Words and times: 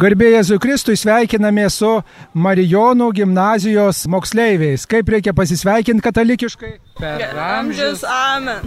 Garbėjai 0.00 0.38
Jėzui 0.38 0.56
Kristui 0.56 0.94
sveikiname 0.96 1.66
su 1.68 1.88
Marijonų 2.32 3.10
gimnazijos 3.12 3.98
moksleiviais. 4.08 4.86
Kaip 4.88 5.10
reikia 5.12 5.34
pasisveikinti 5.36 6.04
katalikiškai? 6.06 6.70
Per 6.96 7.24
amžius. 7.36 8.00
Amen. 8.08 8.64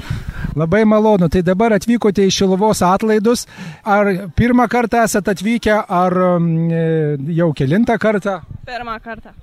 Labai 0.53 0.83
malonu. 0.85 1.25
Tai 1.33 1.41
dabar 1.47 1.73
atvykote 1.79 2.27
į 2.29 2.35
Šiluvos 2.35 2.83
atlaidus. 2.85 3.47
Ar 3.81 4.11
pirmą 4.37 4.69
kartą 4.69 5.01
esate 5.07 5.33
atvykę, 5.33 5.79
ar 5.81 6.17
mm, 6.35 7.25
jau 7.41 7.49
kilintą 7.57 7.97
kartą? 8.05 8.37
Pirmą 8.69 8.99
kartą. 9.01 9.33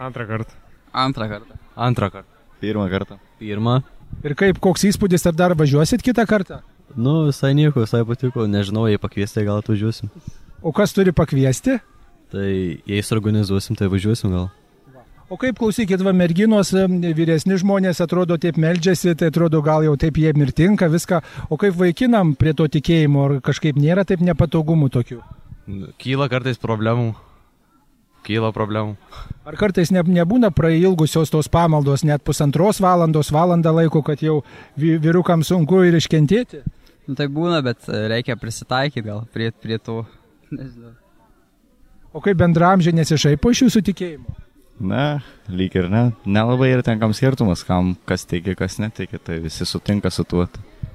Antrą 0.00 0.24
kartą. 0.32 0.58
Antrą 0.96 1.28
kartą. 1.28 1.60
Antrą 1.76 2.10
kartą. 2.16 2.42
Pirmą 2.64 2.88
kartą. 2.88 3.20
Pirmą. 3.36 3.82
Ir 4.24 4.32
kaip, 4.32 4.64
koks 4.64 4.88
įspūdis, 4.94 5.28
ar 5.28 5.36
dar 5.36 5.58
važiuosit 5.60 6.00
kitą 6.00 6.24
kartą? 6.24 6.62
Nu, 6.96 7.26
visai 7.28 7.52
nieko, 7.52 7.84
visai 7.84 8.00
patiko. 8.08 8.48
Nežinau, 8.48 8.88
jei 8.88 8.96
pakviesti, 8.96 9.44
gal 9.44 9.60
atvažiuosim. 9.60 10.08
O 10.62 10.72
kas 10.74 10.92
turi 10.96 11.12
pakviesti? 11.14 11.78
Tai 12.32 12.48
jei 12.86 13.02
suorganizuosim, 13.04 13.76
tai 13.78 13.88
važiuosim 13.88 14.32
gal. 14.34 14.48
O 15.28 15.36
kaip 15.36 15.58
klausykit, 15.60 16.00
va 16.00 16.14
merginos, 16.16 16.70
vyresni 17.16 17.58
žmonės 17.60 17.98
atrodo 18.00 18.38
taip 18.40 18.56
meldžiasi, 18.56 19.12
tai 19.20 19.28
atrodo 19.28 19.60
gal 19.64 19.84
jau 19.84 19.92
taip 20.00 20.16
jie 20.16 20.32
mirtinka 20.32 20.88
viską. 20.88 21.20
O 21.52 21.58
kaip 21.60 21.76
vaikinam 21.76 22.32
prie 22.38 22.54
to 22.56 22.64
tikėjimo, 22.64 23.26
ar 23.26 23.34
kažkaip 23.44 23.76
nėra 23.76 24.06
taip 24.08 24.24
nepatogumų 24.24 24.88
tokių? 24.94 25.18
Kyla 26.00 26.30
kartais 26.32 26.56
problemų. 26.60 27.10
Kyla 28.24 28.50
problemų. 28.56 28.96
Ar 29.48 29.56
kartais 29.60 29.92
ne, 29.92 30.00
nebūna 30.02 30.48
prailgusios 30.52 31.30
tos 31.32 31.48
pamaldos, 31.52 32.02
net 32.08 32.24
pusantros 32.24 32.80
valandos, 32.80 33.28
valandą 33.32 33.72
laiko, 33.76 34.02
kad 34.04 34.24
jau 34.24 34.40
vy- 34.80 34.96
vyrukam 35.00 35.44
sunku 35.44 35.84
ir 35.86 35.96
iškentėti? 36.00 36.64
Nu, 37.08 37.14
tai 37.16 37.28
būna, 37.32 37.60
bet 37.64 37.84
e, 37.88 38.00
reikia 38.12 38.36
prisitaikyti 38.36 39.04
gal 39.06 39.22
prie, 39.32 39.52
prie 39.52 39.78
to. 39.80 40.02
Nežinau. 40.58 40.94
O 42.12 42.22
kaip 42.24 42.38
bendramžiai 42.40 42.96
nesišaipo 42.96 43.52
iš 43.52 43.66
jūsų 43.66 43.82
tikėjimo? 43.90 44.36
Na, 44.78 45.18
lyg 45.50 45.74
ir 45.74 45.88
ne. 45.90 46.04
Nelabai 46.24 46.70
ir 46.70 46.84
tenkam 46.86 47.12
skirtumas, 47.16 47.64
kam 47.66 47.96
kas 48.08 48.24
teigia, 48.30 48.54
kas 48.58 48.78
neteigia, 48.78 49.18
tai 49.18 49.40
visi 49.42 49.66
sutinka 49.66 50.10
su 50.14 50.24
tuo. 50.24 50.46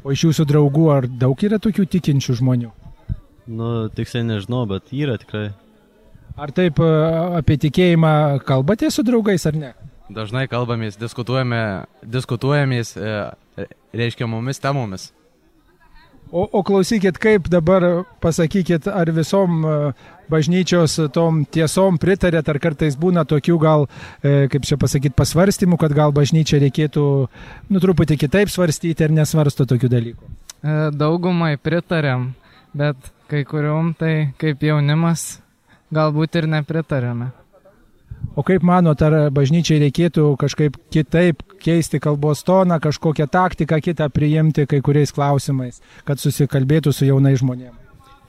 O 0.03 0.13
iš 0.15 0.23
jūsų 0.29 0.45
draugų 0.47 0.87
ar 0.93 1.07
daug 1.07 1.39
yra 1.43 1.59
tokių 1.61 1.85
tikinčių 1.91 2.37
žmonių? 2.39 2.71
Nu, 3.51 3.71
tiksliai 3.91 4.23
nežinau, 4.25 4.63
bet 4.71 4.93
yra 4.95 5.17
tikrai. 5.19 5.49
Ar 6.39 6.53
taip 6.55 6.79
e, 6.81 6.91
apie 7.39 7.59
tikėjimą 7.61 8.43
kalbate 8.47 8.89
su 8.91 9.03
draugais 9.05 9.43
ar 9.49 9.57
ne? 9.59 9.73
Dažnai 10.13 10.47
kalbamės, 10.51 10.95
diskutuojame, 10.99 11.59
diskutuojamės 12.07 12.95
e, 12.97 13.67
reiškiamomis 13.93 14.63
temomis. 14.63 15.11
O, 16.33 16.47
o 16.49 16.63
klausykit, 16.65 17.19
kaip 17.21 17.45
dabar 17.45 17.83
pasakykit, 18.23 18.87
ar 18.89 19.11
visom 19.13 19.59
e, 19.61 19.73
bažnyčios 20.33 20.95
tom 21.13 21.43
tiesom 21.45 21.99
pritarėt, 22.01 22.47
ar 22.49 22.57
kartais 22.63 22.97
būna 22.97 23.21
tokių 23.29 23.57
gal, 23.61 23.85
e, 24.25 24.47
kaip 24.49 24.65
čia 24.65 24.79
pasakyti, 24.81 25.13
pasvarstymų, 25.13 25.77
kad 25.83 25.93
gal 25.93 26.15
bažnyčia 26.15 26.57
reikėtų, 26.63 27.05
nu, 27.69 27.83
truputį 27.83 28.17
kitaip 28.25 28.49
svarstyti 28.49 29.05
ar 29.05 29.13
nesvarsto 29.13 29.67
tokių 29.69 29.91
dalykų. 29.93 30.31
E, 30.65 30.79
Daugumai 30.97 31.53
pritarėm, 31.61 32.31
bet 32.73 33.13
kai 33.29 33.45
kuriuom 33.45 33.93
tai 34.01 34.15
kaip 34.41 34.65
jaunimas 34.65 35.35
galbūt 35.93 36.41
ir 36.41 36.49
nepritarėme. 36.49 37.29
O 38.33 38.41
kaip 38.41 38.63
manot, 38.65 39.01
ar 39.05 39.29
bažnyčiai 39.33 39.81
reikėtų 39.83 40.25
kažkaip 40.41 40.77
kitaip 40.93 41.43
keisti 41.61 41.99
kalbos 42.01 42.41
toną, 42.47 42.79
kažkokią 42.81 43.27
taktiką 43.29 43.77
kitą 43.83 44.09
priimti 44.09 44.65
kai 44.69 44.81
kuriais 44.81 45.13
klausimais, 45.13 45.83
kad 46.07 46.21
susikalbėtų 46.21 46.93
su 46.95 47.05
jaunai 47.05 47.35
žmonėmis? 47.37 47.77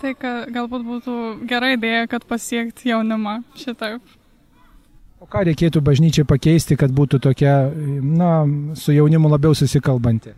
Tai 0.04 0.12
galbūt 0.52 0.82
būtų 0.84 1.14
gera 1.48 1.70
idėja, 1.72 2.04
kad 2.12 2.26
pasiekti 2.28 2.90
jaunimą 2.90 3.38
šitaip. 3.56 4.02
O 5.24 5.28
ką 5.30 5.46
reikėtų 5.48 5.80
bažnyčiai 5.80 6.26
pakeisti, 6.28 6.76
kad 6.76 6.92
būtų 6.92 7.22
tokia, 7.24 7.54
na, 7.72 8.44
su 8.76 8.92
jaunimu 8.92 9.30
labiau 9.32 9.56
susikalbanti? 9.56 10.34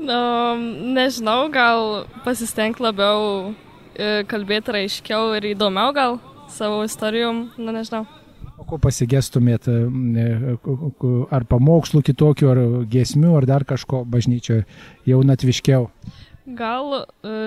Um, 0.00 0.62
nežinau, 0.96 1.50
gal 1.52 2.06
pasistengti 2.24 2.80
labiau 2.80 3.50
e, 3.92 4.22
kalbėti 4.30 4.72
raiškiau 4.72 5.34
ir 5.36 5.50
įdomiau 5.50 5.92
gal 5.92 6.16
savo 6.48 6.80
istorijom, 6.88 7.50
nu 7.60 7.76
nežinau. 7.76 8.06
Ko 8.70 8.78
pasigestumėt, 8.78 9.66
e, 9.66 10.54
ar 11.34 11.46
pamokslų 11.50 12.04
kitokių, 12.06 12.50
ar 12.52 12.60
giesmių, 12.90 13.34
ar 13.40 13.48
dar 13.50 13.66
kažko 13.66 14.04
bažnyčioje 14.06 14.62
jaunatviškiau? 15.10 15.88
Gal 16.56 16.94
uh, 16.94 17.04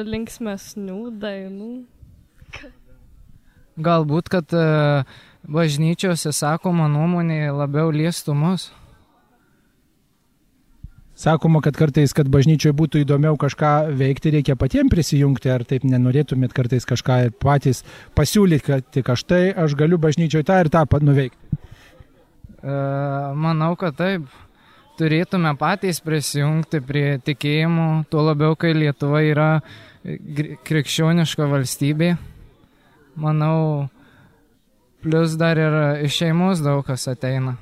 linksmesnių 0.08 1.00
dainų. 1.20 1.72
Galbūt, 3.84 4.30
kad 4.30 4.54
e, 4.54 4.66
bažnyčiose 5.50 6.30
sakoma 6.36 6.86
nuomonė 6.92 7.48
labiau 7.50 7.90
liestų 7.90 8.36
mus. 8.38 8.68
Sakoma, 11.14 11.62
kad 11.62 11.76
kartais, 11.78 12.10
kad 12.18 12.30
bažnyčioje 12.34 12.74
būtų 12.74 13.04
įdomiau 13.04 13.38
kažką 13.38 13.92
veikti, 14.00 14.32
reikia 14.34 14.56
patiems 14.58 14.90
prisijungti, 14.90 15.52
ar 15.54 15.62
taip 15.70 15.86
nenorėtumėt 15.86 16.56
kartais 16.58 16.88
kažką 16.90 17.18
ir 17.28 17.36
patys 17.38 17.84
pasiūlyti, 18.18 18.66
kad 18.66 18.88
tik 18.90 19.12
aš 19.14 19.24
tai, 19.30 19.44
aš 19.54 19.76
galiu 19.78 20.00
bažnyčioje 20.02 20.48
tą 20.50 20.58
ir 20.64 20.72
tą 20.74 20.82
nuveikti. 21.06 21.60
E, 22.64 22.78
Manau, 23.38 23.76
kad 23.78 24.00
taip. 24.00 24.26
Turėtume 24.94 25.56
patys 25.58 25.98
prisijungti 26.06 26.78
prie 26.86 27.18
tikėjimų, 27.26 28.06
tuo 28.14 28.28
labiau, 28.28 28.54
kai 28.54 28.76
Lietuva 28.78 29.24
yra 29.26 29.48
krikščioniška 30.68 31.48
valstybė. 31.50 32.12
Manau, 33.18 33.90
plus 35.02 35.34
dar 35.38 35.58
ir 35.62 35.78
iš 36.06 36.22
šeimos 36.22 36.62
daug 36.66 36.86
kas 36.86 37.08
ateina. 37.10 37.56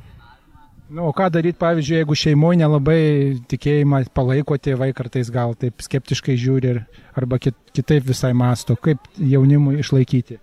Na, 0.91 1.05
o 1.07 1.13
ką 1.15 1.29
daryti, 1.31 1.55
pavyzdžiui, 1.55 2.01
jeigu 2.01 2.15
šeimoje 2.19 2.57
nelabai 2.59 3.01
tikėjimą 3.47 4.01
palaiko 4.11 4.57
tėvai, 4.59 4.89
kartais 4.91 5.29
gal 5.31 5.53
taip 5.55 5.79
skeptiškai 5.79 6.33
žiūri 6.35 6.67
ir, 6.67 6.79
arba 7.15 7.37
kit, 7.39 7.55
kitaip 7.71 8.09
visai 8.09 8.33
masto, 8.35 8.75
kaip 8.75 9.05
jaunimui 9.15 9.77
išlaikyti. 9.79 10.35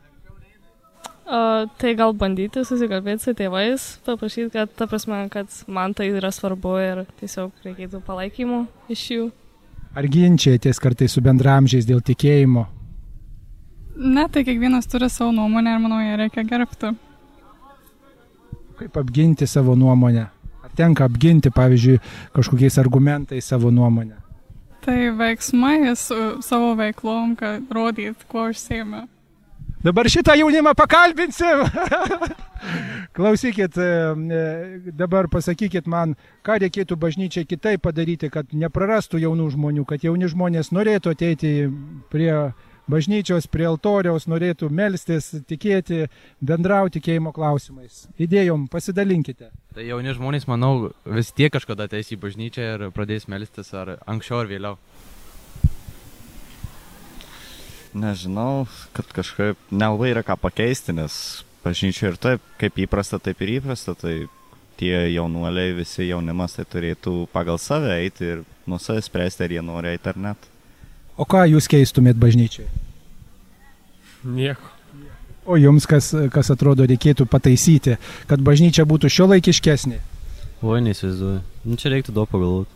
Uh, 1.28 1.66
tai 1.76 1.92
gal 1.98 2.14
bandyti 2.16 2.62
susikalbėti 2.64 3.26
su 3.26 3.34
tėvais, 3.36 3.84
paprašyti, 4.06 4.48
kad, 4.54 4.72
ta 4.72 4.86
prasme, 4.88 5.18
kad 5.28 5.52
man 5.68 5.92
tai 5.92 6.06
yra 6.14 6.30
svarbu 6.32 6.72
ir 6.80 7.02
tiesiog 7.20 7.68
reikėtų 7.68 8.00
palaikymų 8.08 8.62
iš 8.96 9.04
jų. 9.12 9.28
Ar 9.92 10.08
ginčiatės 10.08 10.80
kartais 10.80 11.12
su 11.12 11.20
bendramžiais 11.28 11.84
dėl 11.84 12.00
tikėjimo? 12.00 12.64
Ne, 14.00 14.24
tai 14.32 14.46
kiekvienas 14.48 14.88
turi 14.88 15.12
savo 15.12 15.36
nuomonę 15.36 15.76
ir 15.76 15.84
manau, 15.84 16.00
ją 16.00 16.16
reikia 16.22 16.48
gerbti. 16.48 16.94
Kaip 18.80 18.96
apginti 18.96 19.44
savo 19.44 19.76
nuomonę? 19.76 20.30
Tenka 20.78 21.08
apginti, 21.10 21.50
pavyzdžiui, 21.54 21.98
kažkokiais 22.38 22.78
argumentais 22.78 23.50
savo 23.50 23.72
nuomonę? 23.74 24.16
Tai 24.86 24.98
veiksmai 25.18 25.96
su 25.98 26.16
savo 26.46 26.74
veiklom, 26.78 27.34
kad 27.36 27.66
rodyt, 27.74 28.22
kuo 28.30 28.46
užsėmė. 28.52 29.08
Dabar 29.82 30.08
šitą 30.10 30.34
jaunimą 30.38 30.74
pakalbinsim. 30.74 31.66
Klausykit, 33.18 33.76
e, 33.78 33.82
e, 33.82 34.92
dabar 34.92 35.28
pasakykit 35.30 35.86
man, 35.86 36.16
ką 36.46 36.58
reikėtų 36.64 36.98
bažnyčiai 36.98 37.46
kitaip 37.46 37.82
padaryti, 37.86 38.30
kad 38.30 38.50
neprarastų 38.50 39.20
jaunų 39.22 39.46
žmonių, 39.54 39.84
kad 39.86 40.02
jauni 40.02 40.30
žmonės 40.30 40.72
norėtų 40.74 41.14
ateiti 41.14 41.52
prie 42.10 42.32
bažnyčios, 42.90 43.48
prie 43.50 43.66
altoriaus, 43.68 44.26
norėtų 44.30 44.70
melstis, 44.72 45.30
tikėti, 45.48 46.06
bendrauti 46.40 46.98
tikėjimo 46.98 47.32
klausimais. 47.36 48.06
Idėjom 48.20 48.66
pasidalinkite. 48.72 49.52
Tai 49.76 49.84
jauni 49.86 50.14
žmonės, 50.16 50.48
manau, 50.50 50.90
vis 51.06 51.30
tiek 51.36 51.52
kažkada 51.54 51.86
ateis 51.88 52.10
į 52.14 52.20
bažnyčią 52.22 52.70
ir 52.74 52.86
pradės 52.96 53.28
melstis 53.30 53.70
ar 53.76 53.98
anksčiau 54.08 54.42
ar 54.42 54.50
vėliau. 54.50 54.78
Nežinau, 57.98 58.66
kad 58.96 59.08
kažkaip 59.16 59.60
nelabai 59.72 60.12
yra 60.12 60.24
ką 60.26 60.36
pakeisti, 60.40 60.92
nes 60.96 61.14
bažnyčia 61.64 62.12
ir 62.12 62.18
taip, 62.20 62.42
kaip 62.60 62.76
įprasta, 62.84 63.20
taip 63.22 63.40
ir 63.44 63.58
įprasta, 63.58 63.94
tai 63.98 64.26
tie 64.78 65.08
jaunuoliai, 65.14 65.74
visi 65.78 66.06
jaunimas, 66.06 66.54
tai 66.58 66.66
turėtų 66.68 67.26
pagal 67.32 67.58
save 67.58 67.96
eiti 67.96 68.32
ir 68.34 68.44
nuo 68.68 68.78
savęs 68.82 69.08
spręsti, 69.08 69.46
ar 69.46 69.56
jie 69.56 69.64
nori 69.64 69.94
eiti 69.94 70.12
ar 70.12 70.20
net. 70.28 70.48
O 71.18 71.26
ką 71.26 71.44
jūs 71.50 71.66
keistumėt 71.70 72.18
bažnyčiai? 72.20 72.68
Nieko. 74.22 74.74
O 75.48 75.56
jums 75.56 75.86
kas, 75.88 76.12
kas 76.30 76.50
atrodo 76.52 76.84
reikėtų 76.86 77.24
pataisyti, 77.30 77.96
kad 78.28 78.42
bažnyčia 78.44 78.84
būtų 78.86 79.10
šio 79.10 79.26
laikiškesnė? 79.32 79.98
Oi, 80.62 80.80
neįsivaizduoju. 80.84 81.40
Nu, 81.64 81.78
čia 81.80 81.92
reiktų 81.94 82.14
daug 82.14 82.28
pagalvoti. 82.30 82.70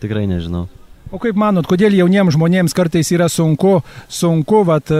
Tikrai 0.00 0.26
nežinau. 0.30 0.68
O 1.10 1.18
kaip 1.18 1.36
manot, 1.40 1.66
kodėl 1.66 1.96
jauniems 1.98 2.36
žmonėms 2.36 2.76
kartais 2.76 3.10
yra 3.10 3.26
sunku, 3.32 3.80
sunku, 4.06 4.62
vat, 4.68 4.92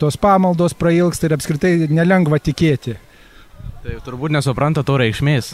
tos 0.00 0.16
pamaldos 0.16 0.72
prailgsta 0.78 1.28
ir 1.28 1.36
apskritai 1.36 1.74
nelengva 1.92 2.40
tikėti? 2.40 2.96
Tai 3.84 3.98
turbūt 4.06 4.32
nesupranta 4.32 4.82
to 4.86 4.96
reikšmės. 5.00 5.52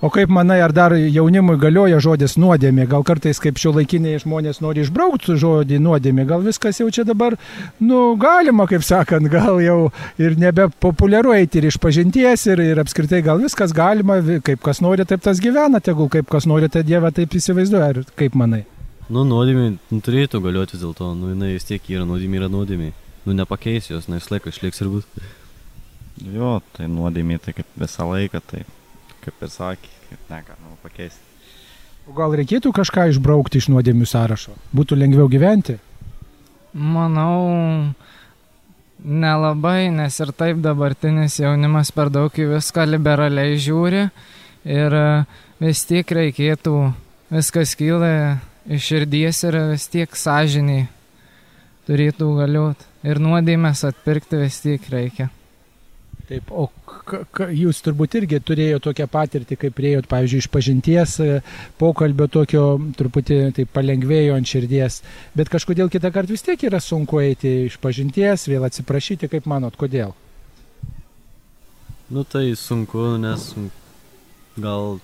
O 0.00 0.08
kaip 0.14 0.30
manai, 0.30 0.60
ar 0.62 0.70
dar 0.70 0.92
jaunimui 0.94 1.56
galioja 1.58 1.98
žodis 1.98 2.36
nuodėmė? 2.38 2.84
Gal 2.86 3.02
kartais 3.02 3.40
kaip 3.42 3.56
šio 3.58 3.72
laikiniai 3.74 4.20
žmonės 4.22 4.60
nori 4.62 4.84
išbraukti 4.84 5.34
žodį 5.42 5.80
nuodėmė? 5.82 6.22
Gal 6.28 6.44
viskas 6.44 6.78
jau 6.78 6.86
čia 6.94 7.02
dabar, 7.08 7.34
nu, 7.82 8.14
galima, 8.20 8.68
kaip 8.70 8.86
sakant, 8.86 9.26
gal 9.32 9.58
jau 9.58 9.90
ir 10.22 10.38
nebepopuliaru 10.38 11.34
eiti 11.34 11.58
ir 11.58 11.66
iš 11.72 11.80
pažinties 11.82 12.46
ir, 12.46 12.62
ir 12.62 12.78
apskritai 12.78 13.24
gal 13.26 13.42
viskas 13.42 13.74
galima, 13.74 14.20
kaip 14.46 14.62
kas 14.62 14.78
nori, 14.86 15.02
taip 15.02 15.26
tas 15.26 15.42
gyvena, 15.42 15.82
tegul 15.82 16.06
kaip 16.14 16.30
kas 16.30 16.46
nori, 16.46 16.70
tą 16.70 16.86
Dievą 16.86 17.10
taip 17.18 17.34
įsivaizduoja. 17.34 17.90
Ar 17.90 18.14
kaip 18.22 18.38
manai? 18.38 18.62
Nu, 19.10 19.26
nuodėmė 19.26 19.68
nu, 19.74 20.00
turėtų 20.04 20.44
galioti 20.46 20.78
vis 20.78 20.86
dėlto, 20.86 21.10
nu, 21.18 21.34
jinai 21.34 21.56
vis 21.56 21.66
tiek 21.66 21.90
yra 21.90 22.06
nuodėmė, 22.06 22.44
yra 22.44 22.54
nuodėmė. 22.54 22.92
Nu, 23.26 23.34
nepakeis 23.34 23.90
jos, 23.90 24.06
na, 24.06 24.22
vis 24.22 24.30
laiką 24.30 24.54
išliks 24.54 24.84
ir 24.84 24.94
bus. 24.94 25.10
Jo, 26.22 26.58
tai 26.78 26.86
nuodėmė, 26.86 27.42
tai 27.42 27.58
kaip 27.58 27.78
visą 27.80 28.06
laiką, 28.06 28.46
tai 28.46 28.66
kaip 29.28 29.44
ir 29.44 29.52
sakė, 29.52 29.90
kaip 30.08 30.30
negalima 30.32 30.76
pakeisti. 30.82 31.24
O 32.08 32.14
gal 32.16 32.32
reikėtų 32.40 32.72
kažką 32.72 33.10
išbraukti 33.12 33.60
iš 33.60 33.68
nuodėmių 33.68 34.08
sąrašo? 34.08 34.54
Būtų 34.72 34.96
lengviau 34.96 35.28
gyventi? 35.28 35.76
Manau, 36.72 37.92
nelabai, 39.04 39.90
nes 39.92 40.16
ir 40.24 40.32
taip 40.36 40.62
dabartinis 40.64 41.36
jaunimas 41.42 41.92
per 41.92 42.08
daug 42.12 42.32
į 42.32 42.48
viską 42.54 42.86
liberaliai 42.88 43.58
žiūri 43.60 44.06
ir 44.68 44.96
e, 44.96 45.06
vis 45.60 45.84
tiek 45.88 46.16
reikėtų, 46.20 46.74
viskas 47.34 47.76
kyla 47.76 48.38
iš 48.68 48.88
širdies 48.88 49.44
ir 49.44 49.60
vis 49.74 49.88
tiek 49.92 50.16
sąžiniai 50.16 50.88
turėtų 51.88 52.32
galiot. 52.40 52.88
Ir 53.04 53.20
nuodėmės 53.22 53.84
atpirkti 53.88 54.40
vis 54.40 54.58
tiek 54.64 54.88
reikia. 54.92 55.28
Taip, 56.28 56.50
o 56.52 56.68
jūs 57.58 57.80
turbūt 57.84 58.16
irgi 58.20 58.40
turėjo 58.44 58.78
tokią 58.84 59.08
patirtį, 59.10 59.58
kaip 59.64 59.76
priejot, 59.76 60.08
pavyzdžiui, 60.10 60.42
iš 60.44 60.48
pažinties 60.52 61.16
e, 61.24 61.28
pokalbio 61.80 62.28
tokio 62.32 62.64
truputį 62.98 63.40
taip 63.56 63.72
palengvėjo 63.74 64.36
ant 64.38 64.48
širdies, 64.48 65.02
bet 65.38 65.50
kažkodėl 65.52 65.90
kitą 65.92 66.12
kartą 66.14 66.34
vis 66.34 66.46
tiek 66.46 66.64
yra 66.68 66.80
sunku 66.82 67.20
eiti 67.24 67.54
iš 67.66 67.78
pažinties, 67.82 68.48
vėl 68.50 68.66
atsiprašyti, 68.68 69.30
kaip 69.32 69.48
manot, 69.50 69.76
kodėl? 69.78 70.14
Nu, 72.08 72.24
tai 72.24 72.54
sunku, 72.56 73.18
nes 73.20 73.50
gal 74.56 74.98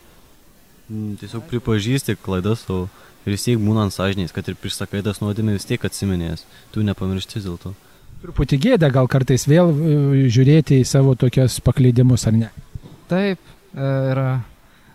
mm, 0.89 1.19
tiesiog 1.21 1.45
pripažįsti 1.51 2.17
klaidas, 2.17 2.65
o 2.73 2.87
ir 3.25 3.35
vis 3.35 3.45
tiek 3.45 3.61
būnant 3.61 3.93
sąžiniais, 3.93 4.33
kad 4.33 4.49
ir 4.49 4.57
prisakai 4.61 5.03
tas 5.05 5.21
nuodėmė 5.21 5.57
vis 5.59 5.69
tiek 5.69 5.85
atsiminės. 5.85 6.47
Tu 6.73 6.85
nepamiršti 6.87 7.39
vis 7.39 7.49
dėlto. 7.49 7.75
Truputį 8.25 8.57
gėda 8.57 8.89
gal 8.89 9.05
kartais 9.13 9.43
vėl 9.45 9.69
e, 9.69 10.27
žiūrėti 10.33 10.79
į 10.81 10.85
savo 10.89 11.13
tokias 11.13 11.59
paklydimus, 11.61 12.23
ar 12.25 12.39
ne? 12.39 12.47
Taip, 13.11 13.37
e, 13.77 13.89
ir 14.13 14.21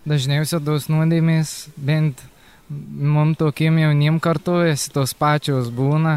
dažniausiai 0.10 0.64
tos 0.66 0.88
nuodėmės, 0.90 1.52
bent 1.78 2.24
mum 2.70 3.36
tokiem 3.38 3.78
jaunim 3.84 4.18
kartuojasi, 4.24 4.90
tos 4.96 5.14
pačios 5.14 5.70
būna 5.70 6.16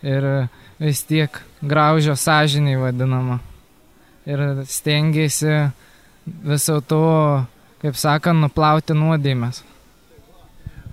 ir 0.00 0.48
vis 0.80 1.04
tiek 1.04 1.36
graužio 1.60 2.16
sąžiniai 2.16 2.80
vadinama. 2.80 3.42
Ir 4.24 4.64
stengiasi 4.64 5.66
viso 6.24 6.80
to, 6.80 7.04
kaip 7.84 8.00
sakant, 8.00 8.40
nuplauti 8.40 8.96
nuodėmės. 8.96 9.60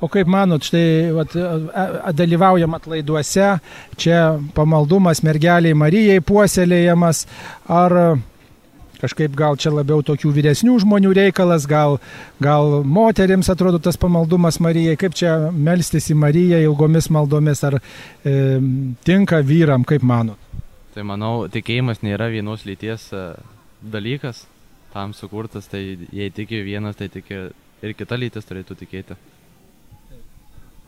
O 0.01 0.09
kaip 0.09 0.29
manot, 0.31 0.65
štai 0.65 1.11
vat, 1.13 1.35
dalyvaujam 2.17 2.73
atlaiduose, 2.73 3.51
čia 4.01 4.21
pamaldumas 4.57 5.21
mergeliai 5.21 5.77
Marijai 5.77 6.23
puoselėjamas, 6.25 7.27
ar 7.69 7.97
kažkaip 9.01 9.33
gal 9.37 9.57
čia 9.61 9.73
labiau 9.73 10.03
tokių 10.05 10.31
vyresnių 10.35 10.77
žmonių 10.83 11.13
reikalas, 11.17 11.65
gal, 11.69 11.97
gal 12.41 12.81
moterims 12.85 13.49
atrodo 13.53 13.81
tas 13.81 13.97
pamaldumas 14.01 14.59
Marijai, 14.63 14.97
kaip 14.99 15.17
čia 15.17 15.35
melstis 15.51 16.11
į 16.13 16.17
Mariją 16.21 16.61
ilgomis 16.65 17.09
maldomis, 17.13 17.63
ar 17.67 17.79
e, 17.81 18.35
tinka 19.07 19.41
vyram, 19.45 19.85
kaip 19.87 20.05
manot? 20.05 20.37
Tai 20.95 21.05
manau, 21.07 21.47
tikėjimas 21.51 22.03
nėra 22.05 22.29
vienos 22.33 22.65
lyties 22.67 23.07
e, 23.15 23.25
dalykas, 23.81 24.45
tam 24.93 25.15
sukurtas, 25.17 25.69
tai 25.71 25.83
jei 26.11 26.33
tiki 26.33 26.61
vienas, 26.65 26.97
tai 26.99 27.09
tiki 27.09 27.45
ir 27.81 27.95
kita 27.97 28.19
lytis 28.19 28.49
turėtų 28.49 28.77
tikėti. 28.83 29.17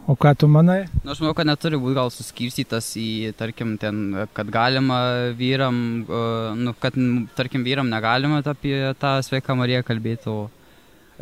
O 0.03 0.17
ką 0.19 0.33
tu 0.35 0.49
manai? 0.51 0.81
Nu, 0.99 1.13
aš 1.13 1.21
manau, 1.23 1.31
kad 1.37 1.47
neturi 1.47 1.77
būti 1.79 1.95
gal 1.95 2.09
suskirstytas 2.11 2.89
į, 2.99 3.31
tarkim, 3.39 3.77
ten, 3.79 4.01
kad 4.35 4.49
galima 4.51 4.97
vyram, 5.39 5.77
nu, 6.59 6.73
kad, 6.83 6.97
tarkim, 7.37 7.63
vyram 7.63 7.87
negalima 7.87 8.41
apie 8.43 8.75
tą 8.99 9.13
sveiką 9.23 9.55
Mariją 9.55 9.79
kalbėti, 9.87 10.27
o 10.27 10.49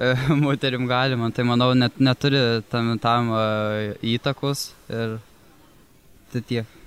e, 0.01 0.15
moterim 0.45 0.89
galima. 0.89 1.29
Tai 1.29 1.45
manau, 1.51 1.75
net 1.77 2.01
neturi 2.01 2.41
tam, 2.73 2.95
tam 3.03 3.29
e, 3.37 3.45
įtakos 4.15 4.71
ir 4.89 5.19
tai 6.33 6.41
tiek. 6.49 6.80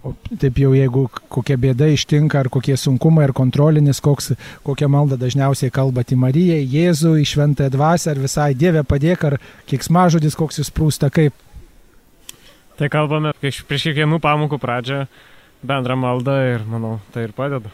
O 0.00 0.14
taip 0.40 0.56
jau 0.56 0.70
jeigu 0.72 1.02
kokia 1.28 1.58
bėda 1.60 1.90
ištinka, 1.92 2.40
ar 2.40 2.48
kokie 2.48 2.72
sunkumai, 2.80 3.26
ar 3.28 3.34
kontrolinis, 3.36 4.00
koks, 4.00 4.32
kokią 4.64 4.88
maldą 4.88 5.18
dažniausiai 5.20 5.72
kalbate 5.74 6.16
į 6.16 6.22
Mariją, 6.22 6.56
Jėzų, 6.72 7.18
į 7.20 7.26
Šventąją 7.34 7.74
Dvasę, 7.74 8.14
ar 8.14 8.22
visai 8.22 8.54
Dievę 8.56 8.80
padėk, 8.88 9.28
ar 9.28 9.36
kiksmažodis 9.68 10.38
koks 10.40 10.62
jūs 10.62 10.72
prūsta, 10.72 11.12
kaip 11.12 11.36
Tai 12.80 12.88
kalbame 12.88 13.34
prieš 13.36 13.58
prieš 13.68 13.90
kiekvienų 13.90 14.16
pamokų 14.24 14.56
pradžią 14.56 15.02
bendrą 15.68 15.98
maldą 16.00 16.36
ir 16.54 16.62
manau, 16.64 16.94
tai 17.12 17.26
ir 17.26 17.34
padeda. 17.36 17.68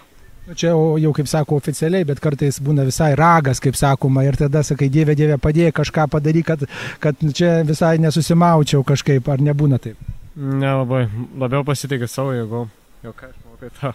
Nu, 0.49 0.55
Čia 0.59 0.73
jau 0.75 1.13
kaip 1.15 1.31
sako 1.31 1.61
oficialiai, 1.61 2.07
bet 2.09 2.19
kartais 2.23 2.59
būna 2.59 2.83
visai 2.89 3.13
ragas, 3.19 3.63
kaip 3.63 3.79
sakoma, 3.79 4.25
ir 4.27 4.35
tada 4.39 4.65
sakai, 4.67 4.91
Dieve, 4.91 5.15
Dieve, 5.15 5.39
padėk 5.39 5.79
kažką 5.79 6.09
padaryk, 6.11 6.51
kad, 6.51 6.67
kad 7.03 7.23
čia 7.39 7.61
visai 7.67 7.97
nesusimaučiau 8.03 8.83
kažkaip, 8.87 9.31
ar 9.31 9.47
nebūna 9.47 9.79
taip. 9.83 10.16
Nelabai, 10.37 11.07
labiau 11.41 11.65
pasitikė 11.65 12.09
savo 12.11 12.35
jėgom. 12.37 12.69
Jau 13.05 13.13
ką 13.17 13.31
aš 13.31 13.37
tai 13.61 13.71
ta. 13.81 13.93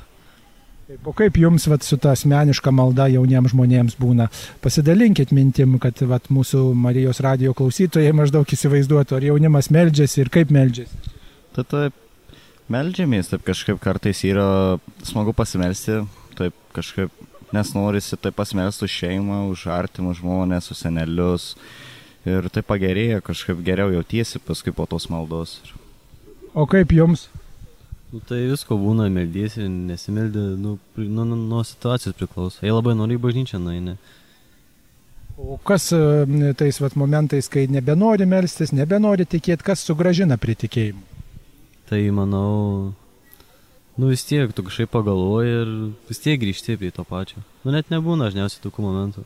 Taip, 0.88 1.08
O 1.08 1.14
kaip 1.14 1.38
jums 1.38 1.68
vat, 1.70 1.86
su 1.86 1.96
ta 2.02 2.16
asmeniška 2.16 2.72
malda 2.74 3.06
jauniems 3.14 3.54
žmonėms 3.54 3.98
būna? 4.02 4.26
Pasidalinkit 4.64 5.30
mintim, 5.36 5.78
kad 5.80 6.02
vat, 6.10 6.32
mūsų 6.34 6.64
Marijos 6.76 7.22
radio 7.24 7.54
klausytojai 7.56 8.12
maždaug 8.18 8.50
įsivaizduotų, 8.50 9.20
ar 9.20 9.28
jaunimas 9.30 9.70
meldžiasi 9.72 10.24
ir 10.24 10.32
kaip 10.34 10.52
meldžiasi. 10.52 10.98
Tai 11.56 11.66
taip, 11.76 12.00
melžiamės, 12.74 13.30
taip 13.32 13.46
kažkaip 13.46 13.78
kartais 13.84 14.24
yra 14.28 14.80
smagu 15.06 15.36
pasimelsti, 15.38 16.02
taip 16.40 16.58
kažkaip, 16.76 17.14
nes 17.54 17.74
norisi 17.78 18.18
taip 18.18 18.36
pasimelsti 18.40 18.88
už 18.88 18.98
šeimą, 19.04 19.44
už 19.54 19.68
artimus 19.72 20.20
žmonės, 20.24 20.72
už 20.74 20.82
senelius. 20.88 21.52
Ir 22.26 22.50
tai 22.54 22.66
pagerėja, 22.66 23.22
kažkaip 23.26 23.62
geriau 23.66 23.94
jautiesi 23.94 24.42
paskui 24.42 24.74
po 24.74 24.90
tos 24.90 25.08
maldos. 25.10 25.60
O 26.54 26.66
kaip 26.68 26.92
jums? 26.92 27.30
Nu, 28.12 28.20
tai 28.28 28.42
visko 28.50 28.76
būna, 28.76 29.06
meldysi, 29.08 29.70
nesimeldė, 29.72 30.42
nu, 30.60 30.76
nu, 31.00 31.24
nu, 31.24 31.38
nuo 31.38 31.62
situacijos 31.64 32.18
priklauso. 32.18 32.60
Jei 32.66 32.74
labai 32.74 32.92
nori 33.00 33.16
į 33.16 33.22
bažnyčią, 33.24 33.60
nueini. 33.64 33.96
O 35.40 35.56
kas 35.64 35.88
e, 35.96 36.02
tais 36.60 36.82
vat, 36.84 36.98
momentais, 37.00 37.48
kai 37.52 37.64
nebenori 37.72 38.28
melstis, 38.28 38.74
nebenori 38.76 39.26
tikėti, 39.26 39.64
kas 39.64 39.86
sugražina 39.88 40.36
prie 40.42 40.58
tikėjimo? 40.60 41.06
Tai 41.88 42.02
manau, 42.16 42.52
nu 43.96 44.12
vis 44.12 44.28
tiek 44.28 44.52
tu 44.56 44.68
kažkaip 44.68 44.92
pagalvoji 44.92 45.56
ir 45.56 45.74
vis 46.12 46.22
tiek 46.24 46.40
grįžti 46.40 46.76
prie 46.80 46.92
to 46.96 47.08
pačio. 47.08 47.40
Nu 47.64 47.72
net 47.72 47.88
nebūna 47.92 48.28
dažniausiai 48.28 48.64
tokių 48.68 48.86
momentų. 48.90 49.26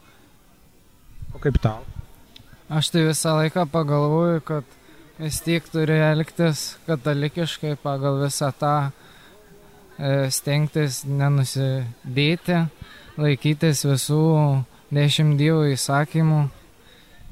O 1.33 1.41
kaip 1.41 1.57
tau? 1.61 1.81
Aš 2.69 2.93
tai 2.93 3.03
visą 3.09 3.35
laiką 3.41 3.65
pagalvoju, 3.73 4.45
kad 4.45 4.77
vis 5.19 5.39
tiek 5.43 5.63
turi 5.71 5.95
elgtis 6.03 6.75
katalikiškai 6.87 7.75
pagal 7.83 8.19
visą 8.23 8.51
tą 8.59 8.75
e, 8.85 10.27
stengtis 10.31 11.03
nenusidėti, 11.07 12.65
laikytis 13.15 13.85
visų 13.87 14.25
dešimt 14.95 15.39
dievų 15.39 15.71
įsakymų. 15.75 16.41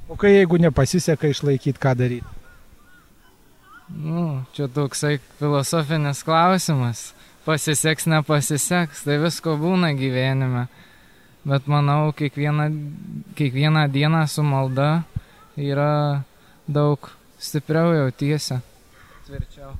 O 0.07 0.15
kai 0.19 0.37
jeigu 0.37 0.59
nepasiseka 0.61 1.31
išlaikyti, 1.31 1.79
ką 1.79 1.95
daryti? 1.99 2.39
Nu, 3.93 4.43
čia 4.55 4.69
toksai 4.71 5.17
filosofinis 5.39 6.23
klausimas. 6.25 7.11
Pasiseks, 7.43 8.07
nepasiseks, 8.07 9.03
tai 9.03 9.17
visko 9.19 9.57
būna 9.59 9.91
gyvenime. 9.99 10.69
Bet 11.43 11.67
manau, 11.67 12.13
kiekvieną, 12.15 12.69
kiekvieną 13.35 13.83
dieną 13.91 14.23
su 14.31 14.45
malda 14.47 15.03
yra 15.59 16.23
daug 16.71 17.11
stipriau 17.43 17.93
jautiesi. 17.95 18.59
Tvirčiau. 19.27 19.73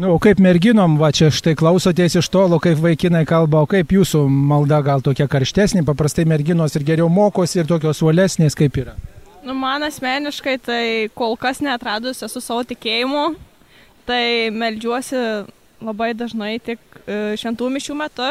Nu, 0.00 0.14
o 0.14 0.18
kaip 0.22 0.38
merginom, 0.40 0.94
va 0.96 1.10
čia 1.12 1.28
štai 1.28 1.52
klausotės 1.58 2.14
iš 2.16 2.28
tolo, 2.32 2.56
kaip 2.64 2.78
vaikinai 2.80 3.26
kalba, 3.28 3.60
o 3.60 3.68
kaip 3.68 3.90
jūsų 3.92 4.22
malda 4.24 4.78
gal 4.86 5.04
tokia 5.04 5.26
karštesnė, 5.28 5.82
paprastai 5.84 6.24
merginos 6.24 6.72
ir 6.78 6.86
geriau 6.88 7.10
mokosi 7.12 7.60
ir 7.60 7.68
tokios 7.68 8.00
uolesnės 8.00 8.56
kaip 8.56 8.78
yra. 8.80 8.96
Nu, 9.44 9.52
man 9.58 9.84
asmeniškai 9.84 10.56
tai 10.64 10.84
kol 11.18 11.36
kas 11.36 11.60
netradus 11.60 12.24
esu 12.24 12.40
savo 12.40 12.64
tikėjimu, 12.72 13.34
tai 14.08 14.48
melžiuosi 14.54 15.20
labai 15.84 16.12
dažnai 16.16 16.56
tik 16.64 16.80
e, 17.04 17.36
šventų 17.42 17.68
mišių 17.76 17.96
metu, 17.98 18.28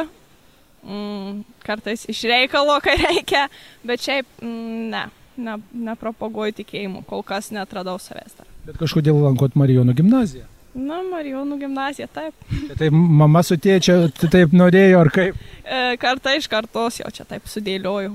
mm, 0.81 1.41
kartais 1.67 2.07
iš 2.09 2.23
reikalo, 2.31 2.79
kai 2.81 2.97
reikia, 3.05 3.45
bet 3.85 4.01
šiaip 4.01 4.41
mm, 4.41 4.87
ne. 4.95 5.07
ne, 5.41 5.59
nepropaguoju 5.91 6.57
tikėjimų, 6.63 7.05
kol 7.07 7.21
kas 7.27 7.53
netradau 7.55 7.99
savęs 8.01 8.33
dar. 8.39 8.50
Bet 8.67 8.77
kažkodėl 8.81 9.17
lankot 9.23 9.57
Marijonų 9.57 9.95
gimnaziją. 9.97 10.47
Na, 10.71 11.01
Marijonų 11.03 11.57
gimnazija, 11.59 12.07
taip. 12.07 12.35
Tai 12.69 12.75
taip 12.79 12.93
mama 12.95 13.41
su 13.43 13.57
tėčia 13.59 14.05
tai 14.15 14.29
taip 14.31 14.53
norėjo 14.55 15.01
ar 15.03 15.09
kaip? 15.11 15.39
E, 15.65 15.81
kartą 15.99 16.37
iš 16.37 16.47
kartos 16.51 17.01
jau 17.01 17.11
čia 17.11 17.25
taip 17.27 17.49
sudėliojau. 17.51 18.13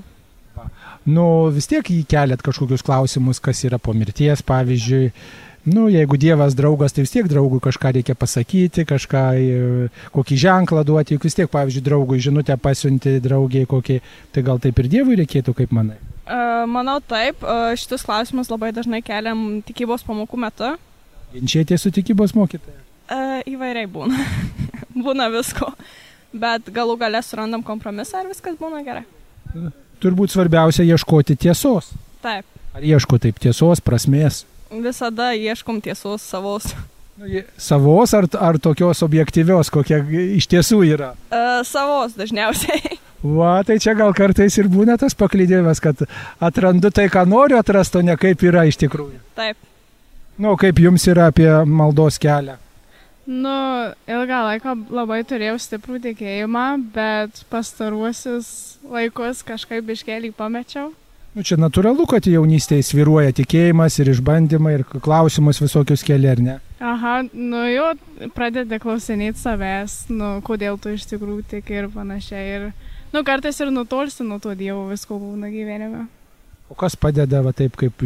Nu, 1.07 1.27
vis 1.53 1.69
tiek 1.69 1.85
jį 1.85 2.01
keliat 2.09 2.41
kažkokius 2.43 2.85
klausimus, 2.87 3.43
kas 3.45 3.61
yra 3.69 3.77
po 3.79 3.93
mirties, 3.93 4.41
pavyzdžiui. 4.47 5.11
Nu, 5.67 5.89
jeigu 5.91 6.17
Dievas 6.17 6.55
draugas, 6.57 6.95
tai 6.95 7.05
vis 7.05 7.13
tiek 7.13 7.29
draugui 7.29 7.61
kažką 7.61 7.93
reikia 7.99 8.15
pasakyti, 8.17 8.87
kažką, 8.89 9.23
e, 9.37 10.11
kokį 10.15 10.41
ženklą 10.47 10.87
duoti, 10.87 11.19
juk 11.19 11.27
vis 11.27 11.37
tiek, 11.37 11.51
pavyzdžiui, 11.53 11.85
draugui 11.91 12.23
žinutę 12.23 12.57
pasiunti 12.63 13.19
draugiai 13.21 13.69
kokį, 13.69 14.01
tai 14.33 14.47
gal 14.47 14.63
taip 14.63 14.79
ir 14.79 14.93
Dievui 14.95 15.19
reikėtų, 15.21 15.59
kaip 15.59 15.75
manai? 15.75 15.99
E, 16.27 16.39
manau 16.67 16.99
taip, 17.07 17.43
e, 17.43 17.77
šitus 17.79 18.03
klausimus 18.07 18.51
labai 18.51 18.73
dažnai 18.75 19.03
keliam 19.07 19.63
tikybos 19.67 20.03
pamokų 20.07 20.41
metu. 20.43 20.73
Ginčiatės 21.35 21.87
su 21.87 21.93
tikybos 21.95 22.35
mokytoja? 22.35 22.83
E, 23.07 23.21
įvairiai 23.55 23.87
būna. 23.91 24.19
būna 25.07 25.31
visko. 25.31 25.71
Bet 26.37 26.67
galų 26.75 26.99
galę 27.01 27.23
surandam 27.23 27.63
kompromisą 27.67 28.25
ir 28.25 28.33
viskas 28.33 28.59
būna 28.59 28.83
gerai. 28.87 29.07
Turbūt 30.03 30.35
svarbiausia 30.35 30.85
ieškoti 30.85 31.39
tiesos. 31.47 31.95
Taip. 32.25 32.45
Ar 32.77 32.85
ieško 32.85 33.17
taip 33.23 33.39
tiesos, 33.41 33.81
prasmės? 33.81 34.43
Visada 34.69 35.31
ieškom 35.33 35.79
tiesos 35.85 36.27
savos. 36.27 36.75
Nu, 37.17 37.43
savos 37.57 38.13
ar, 38.13 38.27
ar 38.39 38.59
tokios 38.61 39.01
objektyvios, 39.07 39.71
kokia 39.73 40.03
iš 40.37 40.49
tiesų 40.53 40.83
yra? 40.85 41.15
E, 41.33 41.43
savos 41.65 42.13
dažniausiai. 42.19 42.99
Va, 43.39 43.63
tai 43.65 43.79
čia 43.81 43.95
gal 43.97 44.13
kartais 44.15 44.59
ir 44.61 44.69
būna 44.69 44.99
tas 45.01 45.17
paklydimas, 45.17 45.81
kad 45.81 46.05
atrandu 46.45 46.93
tai, 46.93 47.09
ką 47.13 47.25
noriu 47.27 47.57
atrasti, 47.59 47.99
o 47.99 48.05
ne 48.05 48.19
kaip 48.21 48.45
yra 48.45 48.67
iš 48.69 48.77
tikrųjų. 48.85 49.19
Taip. 49.39 49.57
Nu, 50.37 50.53
kaip 50.61 50.77
jums 50.85 51.09
yra 51.09 51.31
apie 51.33 51.49
maldos 51.65 52.21
kelią? 52.21 52.59
Nu, 53.27 53.57
ilgą 54.07 54.43
laiką 54.51 54.77
labai 54.95 55.23
turėjau 55.27 55.57
stiprų 55.59 55.99
tikėjimą, 56.05 56.67
bet 56.95 57.41
pastaruosius 57.51 58.77
laikus 58.87 59.41
kažkaip 59.49 59.89
iškėlį 59.97 60.31
pamečiau. 60.37 60.93
Nu, 61.37 61.43
čia 61.45 61.59
natūralu, 61.61 62.07
kad 62.09 62.25
jaunystėje 62.25 62.87
sviruoja 62.89 63.35
tikėjimas 63.37 63.99
ir 64.01 64.09
išbandymai 64.09 64.71
ir 64.79 64.85
klausimus 64.89 65.59
visokius 65.61 66.01
keli, 66.07 66.31
ar 66.33 66.39
ne? 66.41 66.55
Aha, 66.81 67.19
nu 67.29 67.61
jau 67.69 67.91
pradedi 68.33 68.79
klausinėti 68.81 69.43
savęs, 69.43 69.99
nu, 70.09 70.31
kodėl 70.47 70.79
tu 70.81 70.95
iš 70.97 71.05
tikrųjų 71.11 71.43
tik 71.51 71.69
ir 71.75 71.91
panašiai. 71.93 72.47
Ir, 72.55 72.65
nu, 73.13 73.21
kartais 73.21 73.61
ir 73.61 73.69
nutolsti 73.69 74.25
nuo 74.25 74.39
to 74.41 74.55
Dievo 74.57 74.87
visko 74.89 75.19
būna 75.21 75.51
gyvenime. 75.53 76.07
O 76.73 76.75
kas 76.75 76.97
padeda, 76.97 77.43
va 77.45 77.53
taip 77.53 77.77
kaip 77.79 78.01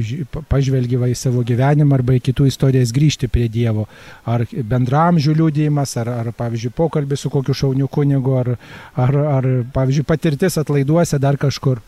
pažvelgyva 0.51 1.13
į 1.13 1.15
savo 1.17 1.45
gyvenimą 1.47 2.01
arba 2.01 2.19
į 2.19 2.25
kitų 2.33 2.49
istorijas 2.51 2.91
grįžti 2.93 3.31
prie 3.31 3.47
Dievo? 3.47 3.87
Ar 4.27 4.43
bendramžių 4.51 5.37
liūdėjimas, 5.39 5.95
ar, 6.03 6.11
ar 6.17 6.33
pavyzdžiui, 6.35 6.75
pokalbis 6.75 7.23
su 7.23 7.31
kokiu 7.31 7.55
šauniu 7.63 7.87
kunigu, 7.87 8.35
ar, 8.43 8.53
ar, 8.99 9.23
ar 9.39 9.49
pavyzdžiui, 9.71 10.09
patirtis 10.11 10.59
atlaiduose 10.59 11.23
dar 11.23 11.39
kažkur? 11.39 11.79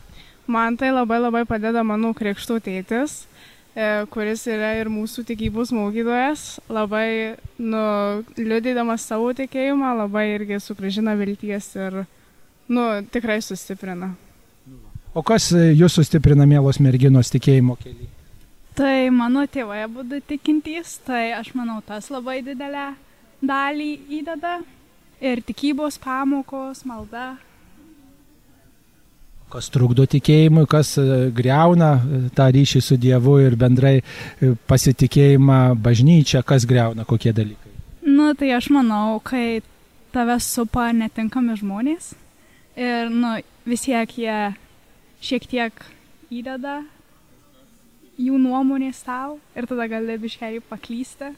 Man 0.47 0.77
tai 0.77 0.91
labai 0.91 1.21
labai 1.23 1.45
padeda 1.47 1.85
mano 1.87 2.11
krikštų 2.17 2.59
tėtis, 2.65 3.23
e, 3.75 4.05
kuris 4.11 4.43
yra 4.51 4.73
ir 4.81 4.91
mūsų 4.91 5.23
tikybos 5.29 5.71
mokytojas, 5.75 6.59
labai 6.73 7.39
nu, 7.63 7.85
liudydamas 8.37 9.07
savo 9.07 9.31
tikėjimą, 9.39 9.95
labai 10.03 10.27
irgi 10.35 10.59
sugražina 10.61 11.15
vilties 11.19 11.71
ir 11.79 12.03
nu, 12.69 12.89
tikrai 13.15 13.39
sustiprina. 13.45 14.13
O 15.15 15.23
kas 15.23 15.51
e, 15.53 15.71
jūs 15.77 16.01
sustiprina, 16.01 16.49
mielos 16.49 16.81
merginos, 16.83 17.31
tikėjimo 17.31 17.77
kelią? 17.79 18.11
Tai 18.73 19.11
mano 19.13 19.45
tėvai 19.45 19.85
būtų 19.93 20.23
tikintys, 20.25 20.97
tai 21.05 21.35
aš 21.37 21.51
manau 21.53 21.83
tas 21.85 22.09
labai 22.09 22.41
didelę 22.45 22.95
dalį 23.45 23.91
įdeda. 24.21 24.61
Ir 25.23 25.43
tikybos 25.47 26.01
pamokos, 26.03 26.81
malda, 26.89 27.37
kas 29.53 29.69
trukdo 29.73 30.07
tikėjimui, 30.09 30.65
kas 30.71 30.95
e, 31.01 31.07
greuna 31.37 31.93
e, 31.99 32.23
tą 32.37 32.49
ryšį 32.55 32.83
su 32.85 32.99
Dievu 33.01 33.37
ir 33.45 33.57
bendrai 33.61 33.99
e, 34.01 34.53
pasitikėjimą 34.71 35.61
bažnyčia, 35.83 36.43
kas 36.47 36.67
greuna, 36.69 37.05
kokie 37.09 37.35
dalykai. 37.37 37.73
Nu, 38.09 38.33
tai 38.39 38.53
aš 38.57 38.71
manau, 38.75 39.21
kai 39.25 39.61
tave 40.15 40.39
supa 40.43 40.89
netinkami 40.97 41.57
žmonės 41.61 42.13
ir 42.77 43.13
nu, 43.13 43.37
vis 43.69 43.85
tiek 43.87 44.17
jie 44.19 44.39
šiek 45.23 45.47
tiek 45.49 45.85
įdeda 46.33 46.81
jų 48.21 48.41
nuomonės 48.41 49.05
tau 49.07 49.39
ir 49.57 49.69
tada 49.71 49.89
gali 49.91 50.19
biškeliai 50.21 50.65
paklysti. 50.69 51.33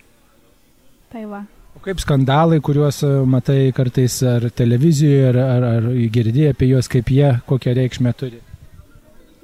Tai 1.13 1.27
va. 1.31 1.45
O 1.75 1.83
kaip 1.83 2.01
skandalai, 2.03 2.61
kuriuos 2.65 3.03
e, 3.03 3.13
matai 3.27 3.73
kartais 3.75 4.21
ar 4.23 4.47
televizijoje, 4.55 5.31
ar, 5.33 5.39
ar, 5.43 5.67
ar 5.79 5.89
girdėjai 6.15 6.55
apie 6.55 6.71
juos, 6.71 6.91
kaip 6.91 7.11
jie, 7.11 7.33
kokią 7.49 7.75
reikšmę 7.81 8.15
turi? 8.19 8.39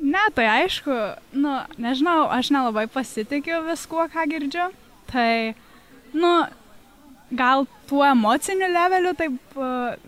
Ne, 0.00 0.22
tai 0.34 0.46
aišku, 0.62 0.94
nu, 1.36 1.56
nežinau, 1.82 2.28
aš 2.32 2.52
nelabai 2.54 2.86
pasitikiu 2.90 3.60
viskuo, 3.66 4.06
ką 4.12 4.24
girdžiu. 4.30 4.70
Tai, 5.10 5.32
nu, 6.16 6.30
gal 7.36 7.66
tuo 7.90 8.04
emociniu 8.06 8.70
leveliu 8.70 9.12
taip 9.18 9.58
uh, 9.58 9.98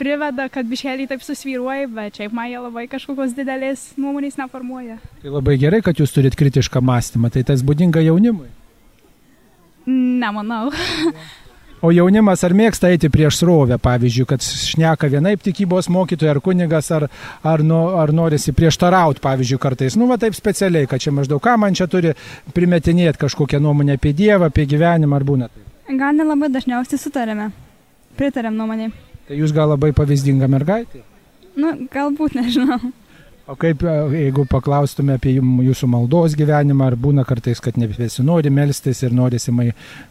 priveda, 0.00 0.48
kad 0.52 0.68
biškeliai 0.68 1.08
taip 1.10 1.24
susvyruoja, 1.24 1.88
bet 1.92 2.20
šiaip 2.20 2.34
man 2.36 2.48
jie 2.50 2.60
labai 2.60 2.86
kažkokios 2.90 3.34
didelės 3.36 3.90
nuomonės 4.00 4.38
neformuoja. 4.40 4.96
Tai 5.22 5.34
labai 5.36 5.58
gerai, 5.60 5.82
kad 5.84 6.00
jūs 6.00 6.14
turit 6.16 6.36
kritišką 6.40 6.82
mąstymą, 6.84 7.32
tai 7.34 7.44
tas 7.46 7.64
būdinga 7.66 8.02
jaunimui. 8.04 8.48
Nemanau. 10.20 10.68
O 11.80 11.88
jaunimas 11.96 12.42
ar 12.44 12.52
mėgsta 12.52 12.90
eiti 12.92 13.08
prieš 13.08 13.38
srovę, 13.40 13.78
pavyzdžiui, 13.80 14.26
kad 14.28 14.44
šneka 14.44 15.08
vienaip 15.08 15.40
tikybos 15.40 15.88
mokytoja 15.88 16.34
ar 16.34 16.40
kunigas, 16.44 16.90
ar, 16.92 17.06
ar, 17.40 17.62
nu, 17.64 17.78
ar 17.96 18.12
norisi 18.12 18.52
prieštarauti, 18.52 19.22
pavyzdžiui, 19.24 19.60
kartais, 19.62 19.96
nu, 19.96 20.04
va 20.10 20.18
taip 20.20 20.36
specialiai, 20.36 20.88
kad 20.90 21.00
čia 21.00 21.14
maždaug 21.16 21.40
ką 21.40 21.56
man 21.62 21.76
čia 21.78 21.88
turi 21.88 22.12
primetinėti 22.52 23.22
kažkokią 23.24 23.62
nuomonę 23.64 23.96
apie 23.96 24.12
Dievą, 24.12 24.50
apie 24.52 24.68
gyvenimą, 24.68 25.16
ar 25.16 25.24
būna? 25.24 25.48
Gal 25.88 26.20
nelabai 26.20 26.52
dažniausiai 26.52 27.00
sutarėme, 27.00 27.48
pritarėm 28.20 28.60
nuomonį. 28.60 28.92
Tai 29.30 29.40
jūs 29.40 29.56
gal 29.56 29.72
labai 29.72 29.94
pavyzdinga 29.96 30.52
mergaitė? 30.52 31.00
Nu, 31.56 31.72
galbūt 31.96 32.36
nežinau. 32.36 32.92
O 33.50 33.56
kaip, 33.58 33.82
e, 33.82 33.92
jeigu 34.14 34.44
paklaustume 34.46 35.16
apie 35.18 35.32
jūsų 35.40 35.88
maldos 35.90 36.36
gyvenimą, 36.38 36.92
ar 36.92 36.96
būna 37.00 37.24
kartais, 37.26 37.58
kad 37.62 37.78
nebesinori 37.80 38.52
melstis 38.54 39.02
ir 39.02 39.14
norisi 39.16 39.50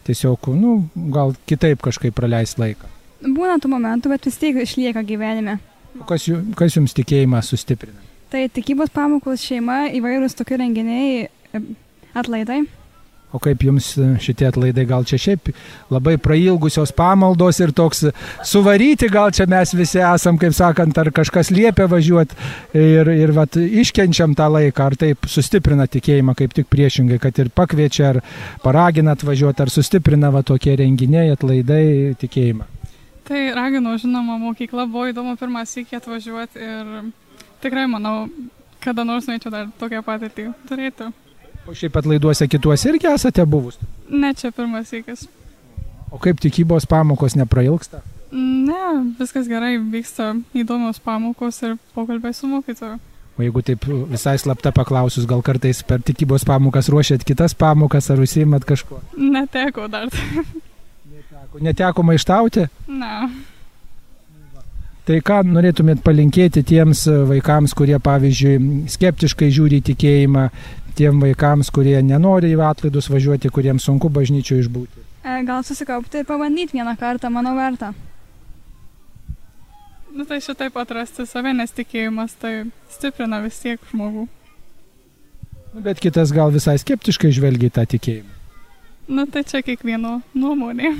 tiesiog, 0.04 0.50
nu, 0.60 0.74
gal 1.14 1.32
kitaip 1.48 1.80
kažkaip 1.80 2.14
praleisti 2.16 2.60
laiką? 2.60 2.90
Būna 3.24 3.56
tų 3.60 3.70
momentų, 3.72 4.12
bet 4.12 4.28
vis 4.28 4.36
tiek 4.40 4.60
išlieka 4.60 5.04
gyvenime. 5.08 5.56
O 5.96 6.04
kas, 6.08 6.28
kas 6.56 6.76
jums 6.76 6.92
tikėjimą 6.96 7.40
sustiprina? 7.44 8.04
Tai 8.30 8.44
tikybos 8.52 8.92
pamokos 8.92 9.40
šeima, 9.42 9.86
įvairūs 9.96 10.36
tokie 10.36 10.60
renginiai, 10.60 11.24
e, 11.26 11.62
atlaidai. 12.12 12.60
O 13.30 13.38
kaip 13.38 13.62
jums 13.62 13.92
šitie 14.18 14.48
atlaidai, 14.48 14.82
gal 14.90 15.04
čia 15.06 15.18
šiaip 15.22 15.52
labai 15.92 16.16
prailgusios 16.18 16.90
pamaldos 16.96 17.60
ir 17.62 17.70
toks 17.76 18.08
suvaryti, 18.46 19.06
gal 19.12 19.30
čia 19.30 19.46
mes 19.50 19.70
visi 19.78 20.00
esam, 20.02 20.38
kaip 20.40 20.56
sakant, 20.56 20.98
ar 20.98 21.12
kažkas 21.14 21.52
liepia 21.54 21.86
važiuoti 21.90 22.34
ir, 22.74 23.12
ir 23.14 23.34
vat, 23.36 23.54
iškenčiam 23.54 24.34
tą 24.34 24.50
laiką, 24.56 24.88
ar 24.90 24.98
taip 24.98 25.30
sustiprina 25.30 25.86
tikėjimą, 25.86 26.34
kaip 26.42 26.58
tik 26.58 26.66
priešingai, 26.74 27.20
kad 27.22 27.38
ir 27.38 27.52
pakviečia, 27.54 28.10
ar 28.16 28.20
paragina 28.64 29.14
atvažiuoti, 29.14 29.62
ar 29.62 29.70
sustiprina 29.70 30.34
va, 30.34 30.42
tokie 30.42 30.74
renginiai, 30.82 31.30
atlaidai 31.36 32.18
tikėjimą. 32.18 32.66
Tai 33.30 33.46
raginau, 33.54 33.94
žinoma, 33.94 34.40
mokykla 34.42 34.90
buvo 34.90 35.06
įdomu 35.12 35.36
pirmą 35.38 35.62
sykį 35.70 36.00
atvažiuoti 36.00 36.66
ir 36.66 36.94
tikrai 37.62 37.86
manau, 37.86 38.24
kada 38.82 39.04
nors 39.06 39.30
norėčiau 39.30 39.54
dar 39.54 39.68
tokią 39.78 40.02
patirtį 40.02 40.50
turėti. 40.66 41.12
O 41.70 41.74
šiaip 41.74 42.00
atlaiduose 42.00 42.48
kituose 42.50 42.88
irgi 42.90 43.06
esate 43.06 43.44
buvus? 43.46 43.76
Ne, 44.10 44.32
čia 44.34 44.48
pirmas 44.50 44.88
įkis. 44.90 45.28
O 46.10 46.18
kaip 46.18 46.40
tikybos 46.42 46.88
pamokos 46.90 47.36
neprailgsta? 47.38 48.00
Ne, 48.34 49.12
viskas 49.18 49.46
gerai, 49.50 49.76
vyksta 49.92 50.32
įdomios 50.58 50.98
pamokos 51.04 51.60
ir 51.62 51.76
pokalbiai 51.94 52.34
su 52.34 52.50
mokytoju. 52.50 52.98
O 53.38 53.44
jeigu 53.44 53.62
taip 53.62 53.86
visai 54.10 54.34
slapta 54.42 54.72
paklausus, 54.74 55.28
gal 55.30 55.44
kartais 55.46 55.84
per 55.86 56.02
tikybos 56.02 56.42
pamokas 56.48 56.90
ruošiat 56.90 57.22
kitas 57.26 57.54
pamokas 57.54 58.10
ar 58.10 58.18
užsiimat 58.26 58.66
kažko? 58.66 58.98
Neteko 59.14 59.86
dar. 59.94 60.10
neteko. 60.10 61.62
neteko 61.62 62.06
maištauti? 62.10 62.66
Ne. 62.90 63.14
Tai 65.10 65.16
ką 65.26 65.40
norėtumėt 65.48 66.04
palinkėti 66.06 66.60
tiems 66.62 67.06
vaikams, 67.30 67.72
kurie, 67.74 67.96
pavyzdžiui, 67.98 68.58
skeptiškai 68.92 69.48
žiūri 69.50 69.80
į 69.80 69.86
tikėjimą, 69.88 70.44
tiem 70.96 71.20
vaikams, 71.22 71.70
kurie 71.74 71.96
nenori 72.02 72.52
į 72.54 72.60
atlaidus 72.66 73.10
važiuoti, 73.12 73.50
kuriems 73.52 73.86
sunku 73.88 74.10
bažnyčio 74.12 74.58
išbūti? 74.60 75.06
E, 75.20 75.40
gal 75.44 75.64
susikaupti 75.66 76.22
ir 76.22 76.28
pabandyti 76.28 76.78
vieną 76.78 76.96
kartą, 77.00 77.30
manau, 77.32 77.54
verta. 77.58 77.92
Nu 80.10 80.26
tai 80.26 80.40
šitaip 80.42 80.74
atrasti 80.80 81.26
save, 81.28 81.52
nes 81.54 81.70
tikėjimas 81.70 82.34
tai 82.40 82.54
stiprina 82.90 83.38
vis 83.44 83.60
tiek 83.62 83.80
žmogų. 83.92 84.26
Nu, 85.70 85.82
Bet 85.84 86.02
kitas 86.02 86.32
gal 86.34 86.50
visai 86.50 86.76
skeptiškai 86.82 87.30
žvelgia 87.36 87.70
į 87.70 87.74
tą 87.76 87.86
tikėjimą. 87.94 88.36
Nu, 89.10 89.26
tai 89.30 89.44
čia 89.46 89.62
kiekvieno 89.66 90.20
nuomonė. 90.34 90.94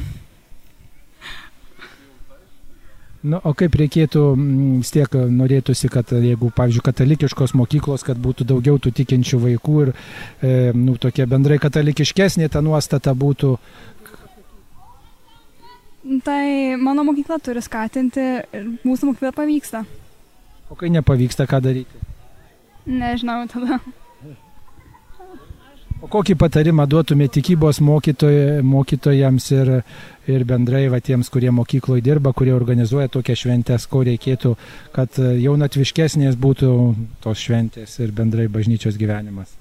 Nu, 3.21 3.37
o 3.45 3.53
kaip 3.53 3.75
reikėtų, 3.77 4.21
mm, 4.33 4.77
vis 4.81 4.91
tiek 4.95 5.13
norėtųsi, 5.13 5.91
kad 5.93 6.09
jeigu, 6.09 6.49
pavyzdžiui, 6.57 6.85
katalikiškos 6.87 7.53
mokyklos, 7.53 8.05
kad 8.07 8.17
būtų 8.17 8.47
daugiau 8.49 8.81
tų 8.81 8.95
tikinčių 8.97 9.41
vaikų 9.43 9.75
ir, 9.83 9.91
e, 10.41 10.53
nu, 10.73 10.97
tokia 10.97 11.27
bendrai 11.29 11.59
katalikiškesnė 11.61 12.49
ta 12.49 12.63
nuostata 12.65 13.13
būtų. 13.13 13.59
Tai 16.25 16.45
mano 16.81 17.05
mokykla 17.05 17.37
turi 17.45 17.61
skatinti 17.61 18.25
ir 18.57 18.71
mūsų 18.89 19.13
mokykla 19.13 19.35
pavyksta. 19.37 19.85
O 20.73 20.79
kai 20.81 20.89
nepavyksta, 20.89 21.45
ką 21.45 21.61
daryti? 21.61 22.01
Nežinau 22.89 23.45
tada. 23.53 23.83
O 26.01 26.09
kokį 26.09 26.35
patarimą 26.41 26.87
duotumė 26.89 27.27
tikybos 27.29 27.83
mokytoj, 27.85 28.63
mokytojams 28.65 29.51
ir, 29.53 29.71
ir 30.33 30.45
bendrai 30.49 30.87
va, 30.93 31.01
tiems, 31.05 31.29
kurie 31.33 31.53
mokykloje 31.53 32.05
dirba, 32.07 32.33
kurie 32.37 32.55
organizuoja 32.57 33.11
tokias 33.13 33.43
šventės, 33.43 33.85
ko 33.91 34.01
reikėtų, 34.09 34.55
kad 34.97 35.21
jaunatviškesnės 35.21 36.41
būtų 36.41 36.73
tos 37.21 37.45
šventės 37.45 37.99
ir 38.01 38.15
bendrai 38.17 38.49
bažnyčios 38.49 38.97
gyvenimas? 39.01 39.53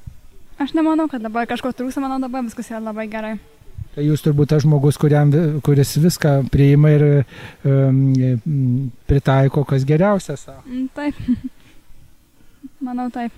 Aš 0.59 0.73
nemanau, 0.75 1.09
kad 1.11 1.23
dabar 1.23 1.47
kažko 1.47 1.73
trūksta, 1.75 2.03
manau 2.03 2.21
dabar 2.23 2.47
viskas 2.47 2.71
yra 2.71 2.79
labai 2.87 3.09
gerai. 3.11 3.35
Tai 3.95 4.03
jūs 4.05 4.23
turbūt 4.23 4.51
tas 4.53 4.63
žmogus, 4.63 4.99
kuriam, 5.01 5.31
kuris 5.65 5.95
viską 5.99 6.33
priima 6.51 6.91
ir 6.95 7.05
um, 7.67 8.01
pritaiko, 9.09 9.65
kas 9.67 9.83
geriausia 9.87 10.37
savo. 10.39 10.63
Mm, 10.67 10.87
Taip. 10.95 11.23
Manau 12.87 13.09
taip. 13.11 13.35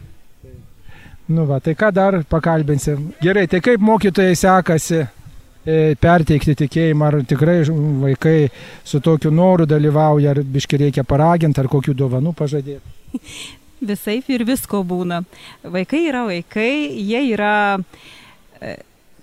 Nu 1.31 1.45
va, 1.47 1.59
tai 1.63 1.75
ką 1.77 1.91
dar 1.95 2.19
pakalbinsim? 2.27 3.11
Gerai, 3.21 3.47
tai 3.47 3.61
kaip 3.63 3.83
mokytojai 3.85 4.35
sekasi 4.35 4.99
e, 4.99 5.95
perteikti 6.01 6.55
tikėjimą, 6.63 7.07
ar 7.07 7.17
tikrai 7.29 7.61
vaikai 8.01 8.35
su 8.83 8.99
tokiu 9.03 9.31
noru 9.31 9.67
dalyvauja, 9.69 10.33
ar 10.33 10.41
biški 10.43 10.81
reikia 10.81 11.05
paraginti, 11.07 11.61
ar 11.61 11.69
kokių 11.71 11.95
dovanų 12.03 12.35
pažadėti? 12.37 13.17
Visai 13.91 14.19
ir 14.29 14.43
visko 14.45 14.83
būna. 14.85 15.23
Vaikai 15.63 16.03
yra 16.09 16.27
vaikai, 16.27 16.71
jie 17.01 17.23
yra 17.31 17.53
e, 17.79 18.75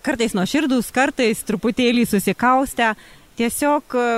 kartais 0.03 0.35
nuoširdus, 0.35 0.91
kartais 0.95 1.45
truputėlį 1.47 2.09
susikaustę. 2.11 2.95
Tiesiog 3.39 3.95
e, 3.95 4.09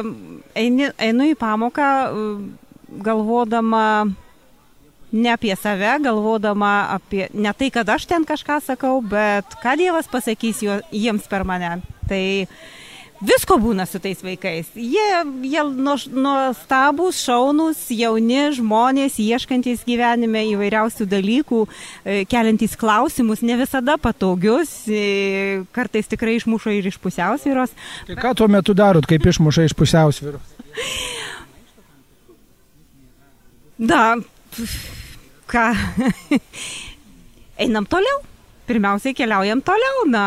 eini, 0.63 0.93
einu 0.97 1.29
į 1.33 1.37
pamoką 1.41 1.91
galvodama 3.05 3.85
ne 5.13 5.33
apie 5.35 5.55
save, 5.57 5.97
galvodama 6.05 6.91
apie 6.97 7.29
ne 7.35 7.53
tai, 7.57 7.71
kad 7.75 7.89
aš 7.89 8.07
ten 8.11 8.27
kažką 8.29 8.61
sakau, 8.65 9.01
bet 9.03 9.59
ką 9.63 9.77
Dievas 9.81 10.11
pasakys 10.11 10.63
juo, 10.65 10.81
jiems 10.95 11.27
per 11.31 11.45
mane. 11.49 11.79
Tai 12.11 12.23
Visko 13.21 13.59
būna 13.61 13.85
su 13.85 13.99
tais 14.01 14.23
vaikais. 14.25 14.71
Jie, 14.81 15.09
jie 15.45 15.63
nuostabus, 15.77 17.19
šaunus, 17.21 17.83
jauni 17.93 18.47
žmonės, 18.57 19.19
ieškantis 19.21 19.83
gyvenime 19.85 20.47
įvairiausių 20.55 21.05
dalykų, 21.11 21.59
e, 21.69 22.23
keliantys 22.25 22.79
klausimus, 22.81 23.45
ne 23.45 23.59
visada 23.61 23.99
patogius, 24.01 24.73
e, 24.89 25.61
kartais 25.77 26.09
tikrai 26.09 26.39
išmuša 26.39 26.73
ir 26.79 26.89
iš 26.89 26.97
pusiausvyros. 26.97 27.77
Tai 28.09 28.17
ką 28.17 28.33
tuo 28.41 28.49
metu 28.49 28.73
darot, 28.73 29.05
kaip 29.05 29.29
išmuša 29.29 29.69
iš 29.69 29.77
pusiausvyros? 29.77 30.57
Da, 33.77 34.17
ką. 35.51 35.65
Einam 37.61 37.87
toliau. 37.87 38.23
Pirmiausiai 38.71 39.17
keliaujam 39.19 39.63
toliau. 39.67 40.05
Na, 40.07 40.25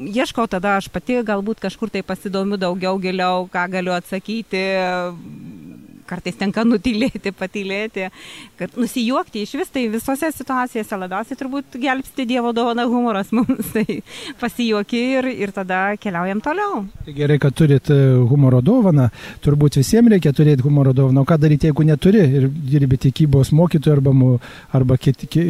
ieškau 0.00 0.46
tada 0.48 0.78
aš 0.78 0.88
pati 0.88 1.18
galbūt 1.20 1.60
kažkur 1.60 1.92
tai 1.92 2.00
pasidomiu 2.06 2.56
daugiau 2.56 2.96
giliau, 3.02 3.44
ką 3.52 3.66
galiu 3.74 3.92
atsakyti. 3.92 4.62
Kartais 6.08 6.38
tenka 6.40 6.64
nutylėti, 6.64 7.32
patylėti, 7.36 8.08
kad 8.58 8.76
nusijuokti 8.80 9.44
iš 9.44 9.54
vis 9.60 9.72
tai 9.74 9.84
visose 9.92 10.30
situacijose 10.34 10.98
labiausiai 11.02 11.38
turbūt 11.38 11.78
gelbsti 11.80 12.26
Dievo 12.28 12.54
dovana 12.56 12.88
humoras 12.88 13.32
mums. 13.36 13.70
Tai 13.78 13.84
pasijuoki 14.40 14.98
ir, 15.18 15.28
ir 15.44 15.52
tada 15.54 15.94
keliaujam 16.00 16.40
toliau. 16.42 16.82
Tai 17.04 17.14
gerai, 17.14 17.36
kad 17.42 17.54
turit 17.54 17.90
e, 17.92 17.98
humoro 18.30 18.62
dovaną. 18.64 19.10
Turbūt 19.44 19.78
visiems 19.78 20.10
reikia 20.14 20.32
turėti 20.34 20.64
humoro 20.64 20.94
dovaną. 20.96 21.22
O 21.22 21.28
ką 21.28 21.38
daryti, 21.40 21.68
jeigu 21.68 21.86
neturi 21.86 22.24
ir 22.40 22.48
dirbi 22.48 22.98
tikybos 23.04 23.52
mokytoju 23.54 23.98
arba, 23.98 24.14
arba 24.80 24.96
kit, 25.00 25.26
ki, 25.30 25.44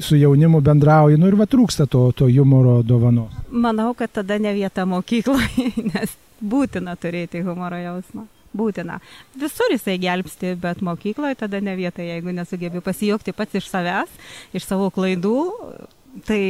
su 0.00 0.16
jaunimu 0.16 0.60
bendrauji, 0.60 1.18
nu 1.18 1.28
ir 1.30 1.36
va 1.38 1.46
trūksta 1.50 1.86
to, 1.90 2.08
to 2.16 2.30
humoro 2.30 2.80
dovanos. 2.86 3.34
Manau, 3.50 3.92
kad 3.98 4.12
tada 4.20 4.38
ne 4.38 4.54
vieta 4.56 4.86
mokykloje, 4.88 5.72
nes 5.92 6.16
būtina 6.40 6.96
turėti 7.00 7.42
humoro 7.46 7.78
jausmą. 7.80 8.26
Būtina. 8.56 8.98
Visur 9.38 9.74
jisai 9.74 9.98
gelbsti, 10.02 10.54
bet 10.60 10.82
mokykloje 10.84 11.40
tada 11.42 11.60
ne 11.60 11.76
vieta, 11.78 12.04
jeigu 12.04 12.34
nesugebi 12.34 12.82
pasijuokti 12.84 13.36
pats 13.36 13.60
iš 13.60 13.70
savęs, 13.72 14.18
iš 14.56 14.66
savo 14.68 14.90
klaidų, 14.94 15.36
tai 16.26 16.42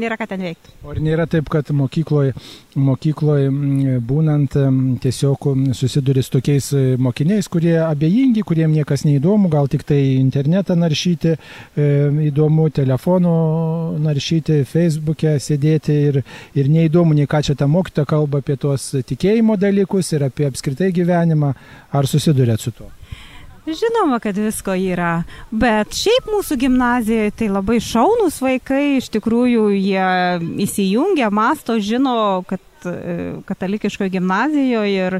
nėra 0.00 0.18
ką 0.20 0.28
ten 0.30 0.44
veikti. 0.44 0.74
O 0.84 0.92
ar 0.92 1.00
nėra 1.02 1.26
taip, 1.30 1.48
kad 1.52 1.70
mokykloje 1.74 2.34
mokykloj, 2.74 3.48
mm, 3.48 3.98
būnant 4.06 4.56
em, 4.58 4.78
tiesiog 5.02 5.46
mm, 5.52 5.74
susiduri 5.78 6.22
su 6.24 6.32
tokiais 6.34 6.70
e, 6.74 6.82
mokiniais, 7.00 7.48
kurie 7.48 7.76
abejingi, 7.82 8.42
kuriem 8.46 8.74
niekas 8.74 9.04
neįdomu, 9.06 9.50
gal 9.52 9.68
tik 9.70 9.84
tai 9.86 10.00
internetą 10.18 10.76
naršyti, 10.78 11.34
e, 11.34 11.88
įdomu 12.30 12.68
telefonu 12.74 13.34
naršyti, 14.02 14.62
Facebook'e 14.70 15.36
sėdėti 15.42 15.98
ir, 16.10 16.20
ir 16.58 16.72
neįdomu, 16.72 17.14
nei 17.14 17.30
ką 17.30 17.44
čia 17.46 17.58
ta 17.58 17.70
mokyta 17.70 18.06
kalba 18.08 18.42
apie 18.42 18.58
tuos 18.60 18.90
tikėjimo 19.06 19.58
dalykus 19.60 20.12
ir 20.16 20.26
apie 20.26 20.48
apskritai 20.50 20.90
gyvenimą. 20.94 21.54
Ar 21.94 22.10
susidurėt 22.10 22.62
su 22.62 22.72
tuo? 22.74 22.90
Žinoma, 23.64 24.18
kad 24.20 24.36
visko 24.36 24.74
yra, 24.76 25.22
bet 25.48 25.96
šiaip 25.96 26.26
mūsų 26.28 26.58
gimnazijoje 26.60 27.30
tai 27.32 27.46
labai 27.48 27.78
šaunus 27.80 28.36
vaikai, 28.44 28.98
iš 28.98 29.06
tikrųjų 29.14 29.70
jie 29.72 30.08
įsijungia, 30.66 31.30
masto, 31.32 31.78
žino, 31.80 32.42
kad 32.44 32.60
e, 32.84 33.38
katalikiškoje 33.48 34.12
gimnazijoje 34.18 35.06
ir 35.08 35.16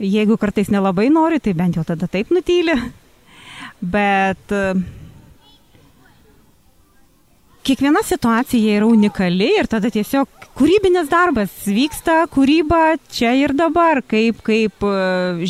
jeigu 0.00 0.38
kartais 0.40 0.72
nelabai 0.72 1.10
nori, 1.12 1.42
tai 1.44 1.52
bent 1.58 1.76
jau 1.76 1.84
tada 1.84 2.08
taip 2.08 2.32
nutylė. 2.32 2.78
Bet 3.84 4.56
e, 4.56 4.62
kiekviena 7.68 8.00
situacija 8.00 8.78
yra 8.78 8.88
unikali 8.88 9.50
ir 9.58 9.68
tada 9.68 9.92
tiesiog 9.92 10.48
kūrybinis 10.56 11.12
darbas 11.12 11.52
vyksta, 11.68 12.22
kūryba 12.32 12.96
čia 13.12 13.36
ir 13.36 13.52
dabar, 13.60 14.00
kaip, 14.08 14.40
kaip 14.48 14.88
e, 14.88 14.96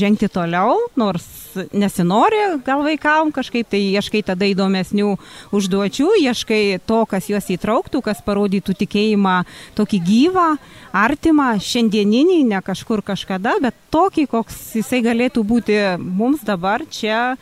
žengti 0.03 0.27
toliau, 0.35 0.81
nors 0.99 1.31
nesinori 1.73 2.41
gal 2.67 2.83
vaikam 2.85 3.33
kažkaip, 3.35 3.69
tai 3.73 3.81
ieškai 3.97 4.23
tada 4.27 4.49
įdomesnių 4.51 5.15
užduočių, 5.55 6.09
ieškai 6.23 6.63
to, 6.89 7.03
kas 7.11 7.29
juos 7.31 7.49
įtrauktų, 7.55 8.03
kas 8.05 8.23
parodytų 8.25 8.77
tikėjimą 8.83 9.37
tokį 9.79 10.03
gyvą, 10.09 10.49
artimą, 10.93 11.55
šiandieninį, 11.63 12.43
ne 12.53 12.61
kažkur 12.65 13.05
kažkada, 13.07 13.57
bet 13.63 13.79
tokį, 13.95 14.29
koks 14.33 14.61
jisai 14.81 15.03
galėtų 15.05 15.45
būti 15.47 15.79
mums 16.01 16.45
dabar 16.47 16.85
čia 16.91 17.35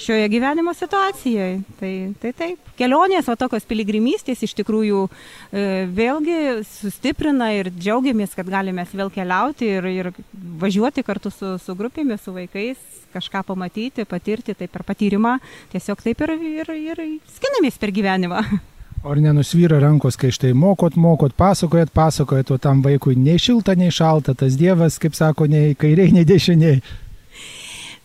šioje 0.00 0.28
gyvenimo 0.32 0.74
situacijoje. 0.74 1.60
Tai, 1.80 1.92
tai 2.22 2.32
taip. 2.36 2.70
Kelionės, 2.78 3.28
o 3.28 3.36
tokios 3.38 3.66
piligrimystės 3.68 4.42
iš 4.46 4.54
tikrųjų 4.62 5.04
e, 5.06 5.66
vėlgi 5.92 6.38
sustiprina 6.68 7.50
ir 7.56 7.70
džiaugiamės, 7.74 8.34
kad 8.38 8.48
galime 8.50 8.86
vėl 8.92 9.12
keliauti 9.14 9.68
ir, 9.76 9.90
ir 9.90 10.10
važiuoti 10.32 11.04
kartu 11.06 11.32
su, 11.34 11.54
su 11.60 11.76
grupėmis, 11.76 12.24
su 12.24 12.34
vaikais, 12.36 12.80
kažką 13.14 13.44
pamatyti, 13.46 14.08
patirti, 14.08 14.56
tai 14.56 14.70
per 14.70 14.86
patyrimą 14.88 15.36
tiesiog 15.74 16.02
taip 16.04 16.26
ir, 16.26 16.36
ir, 16.64 16.74
ir 16.74 17.06
skinamės 17.36 17.80
per 17.80 17.94
gyvenimą. 17.94 18.44
Ar 19.00 19.16
nenusvyra 19.16 19.78
rankos, 19.80 20.18
kai 20.20 20.28
štai 20.28 20.50
mokot, 20.52 20.96
mokot, 21.00 21.32
pasakojat, 21.32 21.88
pasakojat, 21.96 22.50
o 22.52 22.58
tam 22.60 22.82
vaikui 22.84 23.14
nei 23.16 23.40
šilta, 23.40 23.72
nei 23.72 23.88
šalta, 23.88 24.34
tas 24.36 24.58
dievas, 24.60 24.98
kaip 25.00 25.16
sako, 25.16 25.46
nei 25.48 25.72
kairiai, 25.72 26.12
nei 26.12 26.26
dešiniai. 26.28 26.82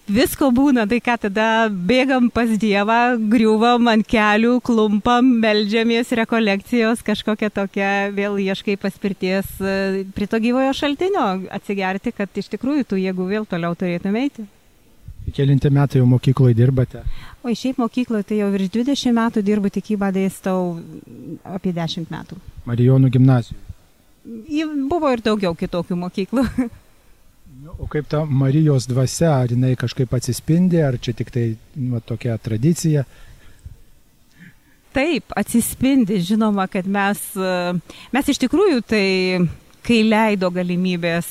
Visko 0.06 0.52
būna, 0.54 0.84
tai 0.86 1.00
ką 1.02 1.16
tada 1.18 1.66
bėgam 1.70 2.28
pas 2.30 2.52
Dievą, 2.62 3.18
griuvam 3.32 3.88
ant 3.90 4.06
kelių, 4.06 4.60
klumpam, 4.62 5.32
melžiamės 5.42 6.12
rekolekcijos, 6.20 7.02
kažkokia 7.02 7.50
tokia, 7.50 7.90
vėl 8.14 8.38
ieškai 8.44 8.76
paspirties 8.78 9.50
e, 9.58 10.04
prie 10.14 10.28
to 10.30 10.38
gyvojo 10.44 10.76
šaltinio 10.78 11.26
atsigerti, 11.58 12.14
kad 12.14 12.30
iš 12.38 12.52
tikrųjų 12.54 12.86
tu 12.86 13.02
jėgų 13.02 13.28
vėl 13.32 13.50
toliau 13.50 13.74
turėtum 13.74 14.20
eiti. 14.22 14.46
Kelinti 15.34 15.74
metai 15.74 16.04
jau 16.04 16.06
mokykloje 16.06 16.54
dirbate. 16.54 17.02
O 17.42 17.50
šiaip 17.50 17.82
mokykloje 17.82 18.30
tai 18.30 18.44
jau 18.44 18.54
virš 18.54 18.70
20 18.78 19.18
metų 19.18 19.42
dirbu 19.50 19.74
tikybą 19.74 20.14
dėstau 20.14 20.84
apie 21.50 21.74
10 21.74 22.14
metų. 22.14 22.38
Marijonų 22.70 23.10
gimnazijoje. 23.10 23.62
Buvo 24.86 25.10
ir 25.18 25.26
daugiau 25.26 25.58
kitokių 25.58 25.98
mokyklų. 26.06 26.46
O 27.80 27.88
kaip 27.92 28.08
ta 28.08 28.24
Marijos 28.26 28.88
dvasia, 28.88 29.34
ar 29.36 29.52
jinai 29.52 29.76
kažkaip 29.80 30.14
atsispindi, 30.16 30.80
ar 30.82 30.98
čia 31.02 31.14
tik 31.18 31.32
tai 31.34 31.46
va, 31.92 32.00
tokia 32.00 32.38
tradicija? 32.40 33.04
Taip, 34.96 35.34
atsispindi, 35.36 36.22
žinoma, 36.24 36.70
kad 36.72 36.88
mes, 36.88 37.20
mes 38.16 38.32
iš 38.32 38.40
tikrųjų 38.46 38.80
tai 38.88 39.08
kai 39.86 40.00
leido 40.08 40.48
galimybės, 40.56 41.28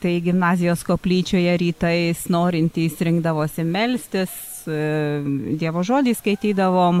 tai 0.00 0.12
gimnazijos 0.24 0.84
koplyčioje 0.86 1.56
rytais 1.60 2.22
norintys 2.32 3.00
rinkdavosi 3.02 3.66
melstis, 3.66 4.36
Dievo 4.60 5.80
žodį 5.80 6.12
skaitydavom 6.18 6.98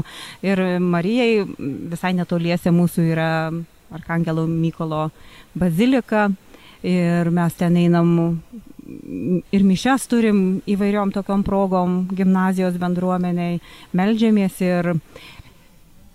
ir 0.48 0.62
Marijai 0.80 1.44
visai 1.92 2.14
netoliese 2.16 2.72
mūsų 2.72 3.04
yra 3.12 3.30
Arkangelo 3.92 4.46
Mykolo 4.48 5.10
bazilika 5.52 6.30
ir 6.82 7.30
mes 7.30 7.58
ten 7.60 7.76
einam 7.76 8.14
ir 9.52 9.66
mišes 9.66 10.06
turim 10.10 10.60
įvairiom 10.70 11.12
tokiom 11.14 11.44
progom 11.46 12.00
gimnazijos 12.16 12.78
bendruomeniai, 12.80 13.60
melžiamės 13.96 14.58
ir 14.64 14.94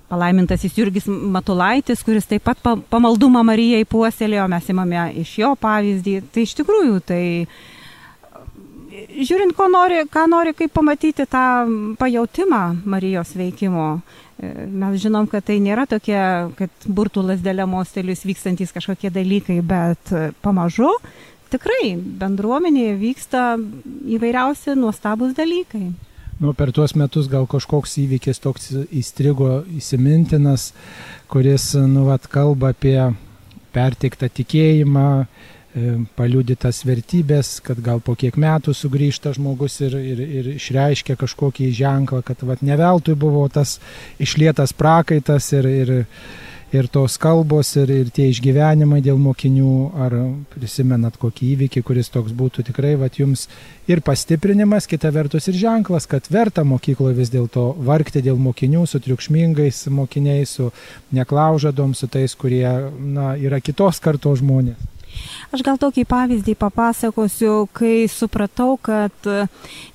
palaimintasis 0.10 0.76
Jurgis 0.78 1.08
Matulaitis, 1.08 2.04
kuris 2.06 2.28
taip 2.30 2.46
pat 2.46 2.60
pamaldumą 2.92 3.42
Marijai 3.48 3.88
puoselėjo, 3.90 4.46
mes 4.52 4.70
imame 4.70 5.08
iš 5.24 5.38
jo 5.42 5.56
pavyzdį. 5.60 6.20
Tai 6.34 6.44
iš 6.46 6.54
tikrųjų, 6.60 7.00
tai 7.10 7.24
žiūrint, 9.16 9.56
ko 9.58 9.68
nori, 9.72 10.04
ką 10.12 10.28
nori, 10.32 10.54
kaip 10.58 10.74
pamatyti 10.76 11.26
tą 11.30 11.46
pajautimą 12.00 12.62
Marijos 12.86 13.34
veikimo. 13.38 13.88
E, 14.36 14.52
mes 14.68 15.00
žinom, 15.02 15.30
kad 15.32 15.48
tai 15.48 15.58
nėra 15.64 15.88
tokie, 15.90 16.20
kad 16.60 16.88
burtų 16.88 17.26
lasdelė 17.32 17.66
mostelius 17.70 18.26
vykstantis 18.28 18.76
kažkokie 18.76 19.10
dalykai, 19.16 19.62
bet 19.66 20.14
pamažu 20.46 20.92
tikrai 21.56 21.96
bendruomenėje 22.22 23.00
vyksta 23.02 23.46
įvairiausi 24.18 24.78
nuostabus 24.78 25.34
dalykai. 25.38 25.90
Nu, 26.44 26.52
per 26.52 26.74
tuos 26.76 26.94
metus 27.00 27.30
gal 27.32 27.48
kažkoks 27.48 27.96
įvykis 28.04 28.44
toks 28.44 28.74
įstrigo 28.92 29.64
įsimintinas, 29.80 30.74
kuris, 31.32 31.72
nu, 31.80 32.10
vat, 32.10 32.28
kalba 32.28 32.74
apie 32.76 33.00
perteiktą 33.76 34.28
tikėjimą, 34.28 35.10
E, 35.76 35.90
paliudytas 36.16 36.86
vertybės, 36.88 37.58
kad 37.60 37.82
gal 37.84 38.00
po 38.00 38.14
kiek 38.16 38.38
metų 38.40 38.72
sugrįžta 38.72 39.34
žmogus 39.36 39.82
ir, 39.84 39.98
ir, 40.00 40.22
ir 40.24 40.46
išreiškia 40.54 41.18
kažkokį 41.20 41.68
ženklą, 41.76 42.22
kad 42.24 42.46
vat, 42.48 42.62
ne 42.64 42.78
veltui 42.80 43.12
buvo 43.20 43.42
tas 43.52 43.74
išlietas 44.24 44.72
prakaitas 44.72 45.50
ir, 45.52 45.68
ir, 45.68 45.92
ir 46.74 46.88
tos 46.92 47.18
kalbos 47.22 47.74
ir, 47.78 47.92
ir 47.92 48.10
tie 48.14 48.28
išgyvenimai 48.32 49.02
dėl 49.06 49.20
mokinių, 49.22 49.74
ar 50.06 50.16
prisimenat 50.54 51.20
kokį 51.22 51.52
įvykį, 51.54 51.84
kuris 51.86 52.10
toks 52.14 52.34
būtų 52.36 52.66
tikrai 52.70 52.96
vat, 53.00 53.20
jums 53.20 53.48
ir 53.92 54.02
pastiprinimas, 54.06 54.90
kita 54.90 55.12
vertus 55.16 55.50
ir 55.52 55.60
ženklas, 55.60 56.08
kad 56.10 56.28
verta 56.32 56.66
mokykloje 56.68 57.18
vis 57.20 57.32
dėlto 57.34 57.68
vargti 57.86 58.24
dėl 58.26 58.40
mokinių, 58.42 58.86
su 58.90 59.02
triukšmingais 59.04 59.86
mokiniais, 59.94 60.58
su 60.58 60.72
neklaužadom, 61.16 61.94
su 61.96 62.10
tais, 62.12 62.36
kurie 62.36 62.66
na, 63.00 63.36
yra 63.38 63.62
kitos 63.64 64.02
kartos 64.04 64.42
žmonės. 64.42 64.92
Aš 65.56 65.62
gal 65.64 65.78
tokį 65.80 66.04
pavyzdį 66.12 66.58
papasakosiu, 66.60 67.70
kai 67.72 68.10
supratau, 68.12 68.76
kad 68.76 69.30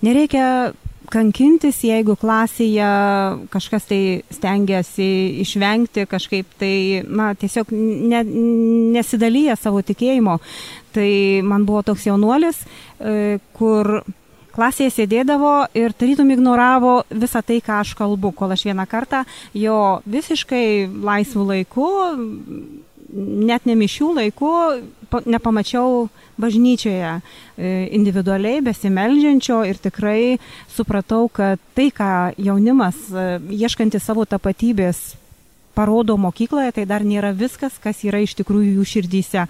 nereikia 0.00 0.72
kankintis, 1.10 1.82
jeigu 1.86 2.16
klasėje 2.18 2.90
kažkas 3.52 3.88
tai 3.90 4.00
stengiasi 4.32 5.08
išvengti 5.44 6.06
kažkaip 6.10 6.54
tai, 6.60 7.02
na, 7.06 7.32
tiesiog 7.38 7.72
ne, 7.74 8.22
nesidalyja 8.96 9.58
savo 9.58 9.82
tikėjimo. 9.86 10.38
Tai 10.94 11.10
man 11.46 11.66
buvo 11.68 11.84
toks 11.90 12.08
jaunuolis, 12.08 12.64
e, 12.98 13.38
kur 13.56 14.00
klasėje 14.54 14.90
sėdėdavo 14.94 15.54
ir 15.78 15.94
tarytum 15.96 16.30
ignoravo 16.34 17.00
visą 17.10 17.42
tai, 17.46 17.60
ką 17.64 17.80
aš 17.84 17.94
kalbu, 17.98 18.32
kol 18.36 18.52
aš 18.54 18.66
vieną 18.68 18.86
kartą 18.90 19.22
jo 19.56 20.00
visiškai 20.10 20.88
laisvų 20.90 21.46
laikų, 21.52 21.90
net 23.14 23.66
ne 23.66 23.76
mišių 23.78 24.10
laikų, 24.18 24.54
nepamačiau 25.26 26.08
bažnyčioje 26.40 27.14
e, 27.16 27.20
individualiai 27.96 28.62
besimeldžiančio 28.64 29.62
ir 29.68 29.80
tikrai 29.82 30.38
supratau, 30.70 31.28
kad 31.32 31.60
tai, 31.76 31.90
ką 31.94 32.32
jaunimas 32.40 33.08
e, 33.10 33.26
ieškantis 33.60 34.06
savo 34.06 34.24
tapatybės 34.28 35.20
parodo 35.74 36.16
mokykloje, 36.20 36.74
tai 36.76 36.86
dar 36.88 37.04
nėra 37.06 37.30
viskas, 37.36 37.78
kas 37.82 38.02
yra 38.04 38.20
iš 38.22 38.34
tikrųjų 38.40 38.74
jų 38.78 38.86
širdyse 38.94 39.46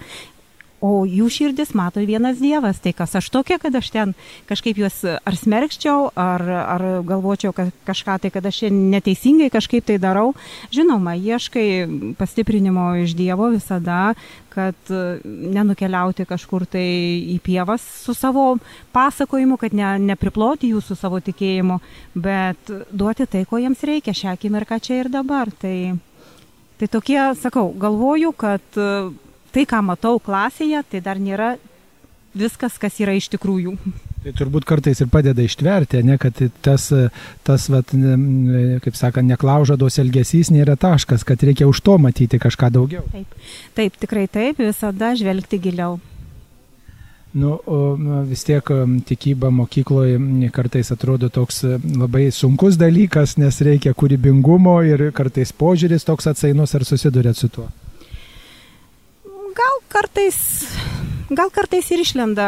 o 0.81 1.05
jų 1.05 1.29
širdis 1.31 1.75
mato 1.77 2.01
vienas 2.03 2.41
Dievas. 2.41 2.81
Tai 2.81 2.93
kas 2.97 3.13
aš 3.19 3.29
tokia, 3.33 3.59
kad 3.61 3.75
aš 3.77 3.91
ten 3.93 4.13
kažkaip 4.49 4.81
juos 4.81 4.97
ar 5.05 5.37
smerkščiau, 5.37 6.09
ar, 6.17 6.43
ar 6.75 6.85
galvočiau, 7.07 7.53
kažką 7.87 8.17
tai, 8.23 8.33
kad 8.33 8.45
aš 8.49 8.63
neteisingai 8.73 9.51
kažkaip 9.53 9.85
tai 9.87 9.99
darau. 10.01 10.33
Žinoma, 10.73 11.15
ieškai 11.21 12.15
pastiprinimo 12.19 12.91
iš 13.05 13.15
Dievo 13.17 13.51
visada, 13.53 14.13
kad 14.51 14.91
nenukeliauti 15.23 16.25
kažkur 16.27 16.65
tai 16.67 16.83
į 17.35 17.37
pievas 17.45 17.85
su 18.01 18.15
savo 18.17 18.57
pasakojimu, 18.91 19.57
kad 19.61 19.75
ne, 19.77 19.93
nepriploti 20.11 20.73
jų 20.73 20.81
su 20.83 20.97
savo 20.99 21.21
tikėjimu, 21.23 21.79
bet 22.17 22.73
duoti 22.91 23.29
tai, 23.29 23.45
ko 23.47 23.61
jiems 23.61 23.85
reikia 23.87 24.17
šią 24.17 24.35
akimirką 24.35 24.81
čia 24.83 25.03
ir 25.03 25.11
dabar. 25.13 25.53
Tai, 25.61 25.75
tai 26.81 26.89
tokie, 26.91 27.19
sakau, 27.39 27.69
galvoju, 27.79 28.33
kad 28.35 28.81
tai, 29.53 29.65
ką 29.69 29.81
matau 29.85 30.19
klasėje, 30.23 30.83
tai 30.91 31.03
dar 31.03 31.19
nėra 31.21 31.55
viskas, 32.37 32.77
kas 32.79 32.99
yra 33.03 33.15
iš 33.17 33.29
tikrųjų. 33.33 33.75
Tai 34.21 34.31
turbūt 34.37 34.67
kartais 34.69 34.99
ir 35.01 35.09
padeda 35.09 35.41
ištverti, 35.41 36.03
ne, 36.05 36.17
kad 36.21 36.37
tas, 36.61 36.87
tas 37.47 37.65
vat, 37.73 37.89
kaip 38.85 38.97
sakant, 38.97 39.27
neklaužados 39.27 39.97
elgesys 40.03 40.51
nėra 40.53 40.77
taškas, 40.79 41.25
kad 41.25 41.41
reikia 41.41 41.65
už 41.69 41.81
to 41.81 41.97
matyti 41.97 42.39
kažką 42.41 42.69
daugiau. 42.77 43.03
Taip, 43.11 43.35
taip 43.77 43.99
tikrai 44.03 44.27
taip, 44.29 44.61
visada 44.61 45.15
žvelgti 45.17 45.61
giliau. 45.65 45.97
Nu, 47.31 47.55
o 47.65 47.95
vis 48.27 48.43
tiek 48.43 48.67
tikyba 49.07 49.49
mokykloje 49.55 50.19
kartais 50.51 50.91
atrodo 50.91 51.29
toks 51.31 51.63
labai 51.81 52.27
sunkus 52.35 52.75
dalykas, 52.77 53.37
nes 53.39 53.61
reikia 53.63 53.95
kūrybingumo 53.95 54.75
ir 54.83 55.07
kartais 55.15 55.55
požiūris 55.55 56.05
toks 56.05 56.27
atsainus, 56.27 56.75
ar 56.75 56.85
susidurėt 56.85 57.39
su 57.39 57.47
tuo? 57.47 57.69
Kartais, 59.91 60.37
gal 61.29 61.51
kartais 61.53 61.89
ir 61.91 62.01
išlenda 62.03 62.47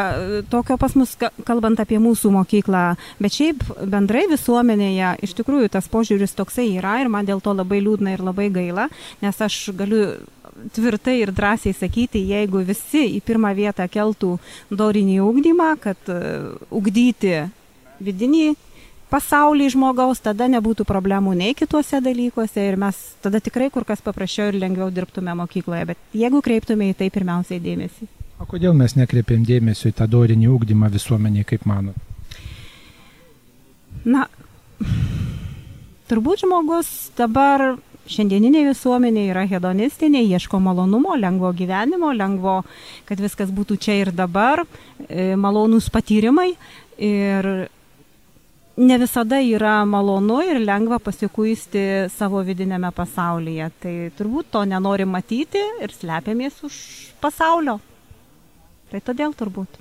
tokio 0.52 0.78
pas 0.82 0.96
mus, 0.98 1.16
kalbant 1.48 1.80
apie 1.84 2.00
mūsų 2.02 2.32
mokyklą, 2.34 2.84
bet 3.24 3.38
šiaip 3.38 3.64
bendrai 3.90 4.26
visuomenėje 4.32 5.16
iš 5.28 5.36
tikrųjų 5.40 5.72
tas 5.74 5.90
požiūris 5.92 6.36
toksai 6.38 6.70
yra 6.78 6.98
ir 7.04 7.12
man 7.14 7.28
dėl 7.28 7.44
to 7.44 7.56
labai 7.56 7.82
liūdna 7.84 8.16
ir 8.16 8.24
labai 8.26 8.50
gaila, 8.54 8.90
nes 9.24 9.42
aš 9.48 9.70
galiu 9.78 10.06
tvirtai 10.74 11.20
ir 11.22 11.34
drąsiai 11.34 11.74
sakyti, 11.76 12.22
jeigu 12.30 12.62
visi 12.68 13.06
į 13.18 13.24
pirmą 13.26 13.54
vietą 13.58 13.88
keltų 13.92 14.36
dorinį 14.72 15.20
ugdymą, 15.26 15.74
kad 15.82 16.14
ugdyti 16.70 17.42
vidinį 18.04 18.54
pasaulį 19.14 19.70
žmogaus, 19.76 20.22
tada 20.26 20.48
nebūtų 20.50 20.88
problemų 20.90 21.36
nei 21.38 21.54
kituose 21.58 22.02
dalykuose 22.02 22.66
ir 22.66 22.80
mes 22.82 22.98
tada 23.22 23.42
tikrai 23.44 23.70
kur 23.74 23.86
kas 23.86 24.02
paprasčiau 24.02 24.50
ir 24.50 24.58
lengviau 24.62 24.90
dirbtume 24.94 25.36
mokykloje, 25.38 25.86
bet 25.94 26.18
jeigu 26.18 26.42
kreiptume 26.46 26.90
į 26.90 26.98
tai 27.04 27.12
pirmiausiai 27.14 27.62
dėmesį. 27.62 28.10
O 28.42 28.48
kodėl 28.50 28.74
mes 28.76 28.98
nekreipiam 28.98 29.46
dėmesio 29.46 29.92
į 29.92 29.98
tą 30.00 30.08
dorinį 30.10 30.50
ūkdymą 30.56 30.90
visuomeniai, 30.92 31.46
kaip 31.48 31.68
manot? 31.70 31.96
Na, 34.04 34.26
turbūt 36.10 36.44
žmogus 36.44 36.90
dabar 37.16 37.76
šiandieninė 38.10 38.66
visuomenė 38.68 39.30
yra 39.30 39.46
hedonistinė, 39.48 40.26
ieško 40.36 40.60
malonumo, 40.60 41.14
lengvo 41.16 41.54
gyvenimo, 41.56 42.12
lengvo, 42.18 42.58
kad 43.08 43.22
viskas 43.24 43.54
būtų 43.54 43.78
čia 43.80 43.96
ir 44.02 44.12
dabar, 44.12 44.66
e, 45.08 45.38
malonūs 45.40 45.88
patyrimai. 45.94 46.50
Ir 47.00 47.48
ne 48.78 48.98
visada 48.98 49.40
yra 49.42 49.84
malonu 49.86 50.42
ir 50.42 50.60
lengva 50.64 51.00
pasikuisti 51.04 52.10
savo 52.14 52.42
vidinėme 52.46 52.90
pasaulyje. 52.96 53.70
Tai 53.80 53.96
turbūt 54.18 54.52
to 54.56 54.66
nenori 54.66 55.06
matyti 55.06 55.62
ir 55.84 55.94
slepiamės 55.94 56.64
už 56.66 56.76
pasaulio. 57.22 57.80
Tai 58.92 59.02
todėl 59.02 59.34
turbūt. 59.38 59.80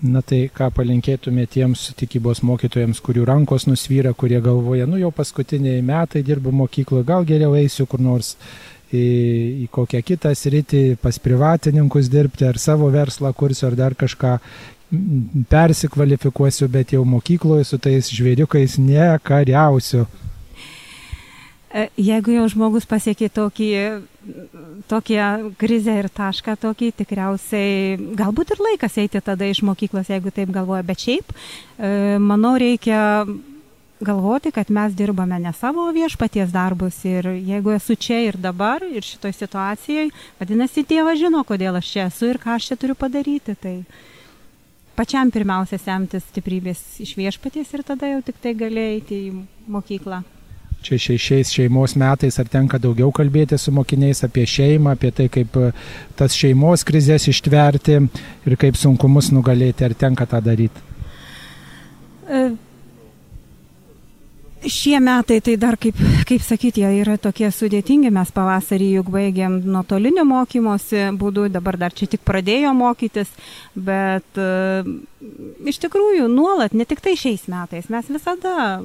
Na 0.00 0.22
tai 0.24 0.46
ką 0.48 0.70
palinkėtume 0.72 1.44
tiems 1.50 1.90
tikybos 1.98 2.40
mokytojams, 2.46 3.02
kurių 3.04 3.26
rankos 3.28 3.66
nusvyra, 3.68 4.14
kurie 4.16 4.38
galvoja, 4.40 4.86
nu 4.88 4.96
jau 4.96 5.10
paskutiniai 5.12 5.82
metai 5.84 6.22
dirbu 6.24 6.54
mokykloje, 6.56 7.04
gal 7.04 7.26
geriau 7.28 7.52
eisiu 7.58 7.84
kur 7.84 8.00
nors 8.00 8.30
į, 8.88 9.02
į 9.66 9.68
kokią 9.68 10.00
kitą 10.00 10.32
sritį, 10.32 10.96
pas 11.02 11.20
privatininkus 11.20 12.08
dirbti, 12.08 12.48
ar 12.48 12.56
savo 12.56 12.88
verslą 12.94 13.34
kursiu, 13.36 13.68
ar 13.68 13.76
dar 13.76 13.98
kažką 13.98 14.38
persikvalifikuosiu, 15.50 16.68
bet 16.68 16.94
jau 16.96 17.04
mokykloje 17.06 17.68
su 17.68 17.78
tais 17.78 18.10
žvėriukais 18.10 18.78
nekariausiu. 18.82 20.06
E, 21.70 21.84
jeigu 22.02 22.34
jau 22.34 22.48
žmogus 22.50 22.88
pasiekė 22.90 23.28
tokį, 23.30 23.68
tokią 24.90 25.26
krizę 25.60 25.94
ir 26.00 26.08
tašką 26.10 26.56
tokį, 26.58 26.88
tikriausiai 26.98 27.94
galbūt 28.18 28.56
ir 28.56 28.64
laikas 28.66 28.98
eiti 28.98 29.22
tada 29.22 29.46
iš 29.46 29.62
mokyklos, 29.62 30.10
jeigu 30.10 30.34
taip 30.34 30.50
galvoja, 30.50 30.82
bet 30.86 31.06
šiaip, 31.06 31.30
e, 31.78 32.18
manau, 32.18 32.56
reikia 32.58 33.22
galvoti, 34.00 34.50
kad 34.50 34.70
mes 34.70 34.94
dirbame 34.98 35.38
ne 35.38 35.52
savo 35.52 35.86
viešpaties 35.94 36.50
darbus 36.50 36.98
ir 37.04 37.28
jeigu 37.36 37.76
esu 37.76 37.94
čia 37.94 38.18
ir 38.26 38.38
dabar 38.40 38.82
ir 38.82 39.04
šitoj 39.06 39.36
situacijai, 39.36 40.10
vadinasi, 40.40 40.86
Dievas 40.88 41.20
žino, 41.20 41.44
kodėl 41.46 41.78
aš 41.78 41.92
čia 41.92 42.06
esu 42.08 42.32
ir 42.32 42.40
ką 42.42 42.56
aš 42.56 42.70
čia 42.72 42.80
turiu 42.80 42.96
padaryti. 42.98 43.54
Tai 43.54 43.76
pačiam 45.00 45.30
pirmiausia 45.32 45.78
semtis 45.80 46.26
stiprybės 46.28 46.82
iš 47.00 47.14
viešpaties 47.16 47.72
ir 47.72 47.86
tada 47.88 48.10
jau 48.10 48.20
tik 48.26 48.36
tai 48.42 48.52
galėjai 48.58 48.98
eiti 48.98 49.22
į 49.30 49.32
mokyklą. 49.72 50.20
Čia 50.84 50.96
šiais 51.00 51.52
šeimos 51.52 51.92
metais 52.00 52.38
ar 52.40 52.48
tenka 52.48 52.78
daugiau 52.80 53.10
kalbėti 53.12 53.58
su 53.60 53.72
mokiniais 53.72 54.22
apie 54.24 54.46
šeimą, 54.48 54.94
apie 54.96 55.10
tai, 55.12 55.26
kaip 55.32 55.56
e, 55.60 55.72
tas 56.16 56.36
šeimos 56.36 56.84
krizės 56.88 57.28
ištverti 57.32 57.98
ir 58.48 58.56
kaip 58.60 58.80
sunkumus 58.80 59.28
nugalėti, 59.32 59.84
ar 59.84 59.96
tenka 60.04 60.24
tą 60.28 60.40
daryti? 60.44 60.84
E, 62.24 62.40
šie 64.66 64.98
metai 65.00 65.40
tai 65.44 65.56
dar, 65.60 65.76
kaip, 65.80 65.96
kaip 66.28 66.44
sakyti, 66.44 66.82
jie 66.84 67.02
yra 67.02 67.16
tokie 67.20 67.48
sudėtingi. 67.54 68.12
Mes 68.12 68.32
pavasarį 68.34 68.90
juk 68.98 69.10
baigėm 69.14 69.60
nuotolinio 69.64 70.26
mokymosi 70.28 71.08
būdų, 71.20 71.48
dabar 71.54 71.78
dar 71.80 71.96
čia 71.96 72.10
tik 72.10 72.24
pradėjo 72.26 72.74
mokytis, 72.76 73.32
bet 73.74 74.40
uh, 74.40 74.86
iš 75.68 75.80
tikrųjų 75.84 76.28
nuolat, 76.32 76.76
ne 76.76 76.86
tik 76.88 77.02
tai 77.04 77.16
šiais 77.18 77.48
metais, 77.50 77.90
mes 77.92 78.08
visada 78.12 78.80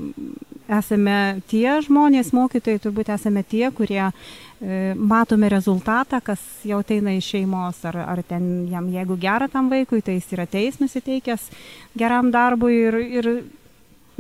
esame 0.71 1.41
tie 1.49 1.79
žmonės, 1.85 2.31
mokytojai 2.35 2.81
turbūt 2.81 3.11
esame 3.13 3.43
tie, 3.45 3.67
kurie 3.75 4.01
e, 4.07 4.93
matome 4.97 5.49
rezultatą, 5.51 6.21
kas 6.25 6.41
jau 6.65 6.79
ateina 6.81 7.13
iš 7.15 7.27
šeimos, 7.35 7.83
ar, 7.85 7.99
ar 8.01 8.23
ten 8.25 8.65
jam, 8.71 8.87
jeigu 8.93 9.17
gera 9.21 9.49
tam 9.51 9.69
vaikui, 9.73 10.01
tai 10.05 10.17
jis 10.17 10.33
yra 10.33 10.47
teis 10.49 10.81
nusiteikęs 10.81 11.51
geram 11.97 12.31
darbui 12.33 12.79
ir, 12.87 12.99
ir 13.19 13.29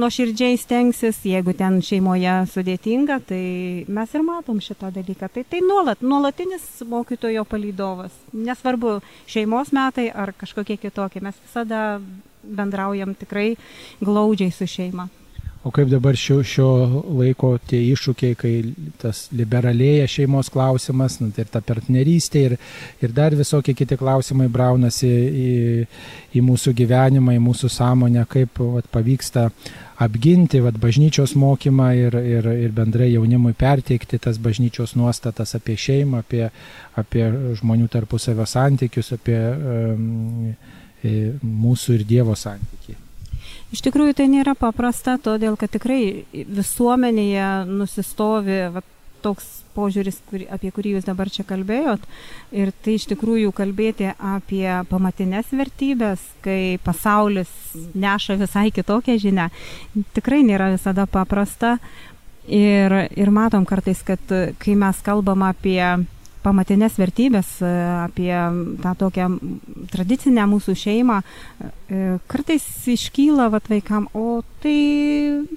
nuoširdžiai 0.01 0.57
stengsis, 0.59 1.21
jeigu 1.27 1.53
ten 1.57 1.79
šeimoje 1.83 2.35
sudėtinga, 2.51 3.19
tai 3.29 3.41
mes 3.87 4.15
ir 4.15 4.25
matom 4.27 4.61
šitą 4.63 4.91
dalyką. 4.95 5.29
Tai 5.31 5.43
tai 5.49 5.61
nuolat, 5.63 6.03
nuolatinis 6.03 6.65
mokytojo 6.89 7.45
palydovas. 7.49 8.15
Nesvarbu, 8.35 8.99
šeimos 9.31 9.71
metai 9.75 10.09
ar 10.11 10.33
kažkokie 10.35 10.77
kitokie, 10.81 11.23
mes 11.23 11.37
visada 11.43 11.99
bendraujam 12.45 13.15
tikrai 13.17 13.53
glaudžiai 14.03 14.53
su 14.53 14.67
šeima. 14.69 15.07
O 15.65 15.71
kaip 15.73 15.89
dabar 15.89 16.13
šio, 16.13 16.43
šio 16.45 16.67
laiko 17.17 17.55
tie 17.65 17.79
iššūkiai, 17.89 18.35
kai 18.37 18.51
tas 19.01 19.23
liberalėja 19.33 20.05
šeimos 20.13 20.51
klausimas, 20.53 21.15
nu, 21.17 21.31
tai 21.33 21.41
ir 21.41 21.47
ta 21.49 21.61
partnerystė, 21.65 22.43
ir, 22.49 22.53
ir 23.01 23.13
dar 23.17 23.33
visokie 23.33 23.73
kiti 23.73 23.97
klausimai 23.97 24.45
braunasi 24.53 25.09
į, 25.09 25.55
į 26.37 26.43
mūsų 26.45 26.73
gyvenimą, 26.77 27.33
į 27.33 27.41
mūsų 27.47 27.69
sąmonę, 27.73 28.27
kaip 28.29 28.61
vat, 28.61 28.85
pavyksta 28.93 29.47
apginti 30.05 30.61
vat, 30.61 30.77
bažnyčios 30.83 31.33
mokymą 31.33 31.87
ir, 31.97 32.19
ir, 32.35 32.49
ir 32.67 32.75
bendrai 32.77 33.07
jaunimui 33.15 33.55
perteikti 33.57 34.19
tas 34.21 34.37
bažnyčios 34.37 34.93
nuostatas 34.99 35.57
apie 35.57 35.79
šeimą, 35.81 36.21
apie, 36.21 36.43
apie 37.01 37.25
žmonių 37.57 37.89
tarpusavio 37.95 38.45
santykius, 38.45 39.15
apie 39.17 39.41
um, 39.49 40.53
mūsų 41.41 41.97
ir 41.97 42.05
Dievo 42.13 42.37
santykiai. 42.37 43.01
Iš 43.73 43.81
tikrųjų 43.85 44.13
tai 44.17 44.27
nėra 44.29 44.53
paprasta, 44.57 45.17
todėl 45.21 45.57
kad 45.59 45.71
tikrai 45.73 46.25
visuomenėje 46.31 47.47
nusistovi 47.69 48.59
va, 48.75 48.83
toks 49.25 49.47
požiūris, 49.75 50.19
kur, 50.29 50.43
apie 50.53 50.71
kurį 50.73 50.95
jūs 50.95 51.07
dabar 51.07 51.31
čia 51.33 51.43
kalbėjot. 51.47 52.03
Ir 52.55 52.71
tai 52.85 52.95
iš 52.99 53.07
tikrųjų 53.11 53.51
kalbėti 53.57 54.11
apie 54.13 54.67
pamatinės 54.91 55.51
vertybės, 55.55 56.23
kai 56.45 56.77
pasaulis 56.85 57.51
neša 57.97 58.37
visai 58.39 58.69
kitokią 58.75 59.17
žinę, 59.21 59.49
tikrai 60.15 60.43
nėra 60.47 60.71
visada 60.75 61.07
paprasta. 61.09 61.77
Ir, 62.45 62.93
ir 63.17 63.31
matom 63.33 63.65
kartais, 63.65 64.03
kad 64.05 64.21
kai 64.61 64.75
mes 64.77 64.99
kalbam 65.01 65.41
apie 65.47 65.81
pamatinės 66.45 66.99
vertybės, 67.01 67.49
e, 67.65 67.71
apie 68.05 68.31
tą 68.83 68.93
tokią 69.01 69.27
tradicinę 69.91 70.45
mūsų 70.51 70.75
šeimą, 70.77 71.19
e, 71.21 72.17
kartais 72.31 72.65
iškyla 72.93 73.49
vat, 73.53 73.69
vaikam, 73.71 74.07
o 74.13 74.43
tai 74.63 74.77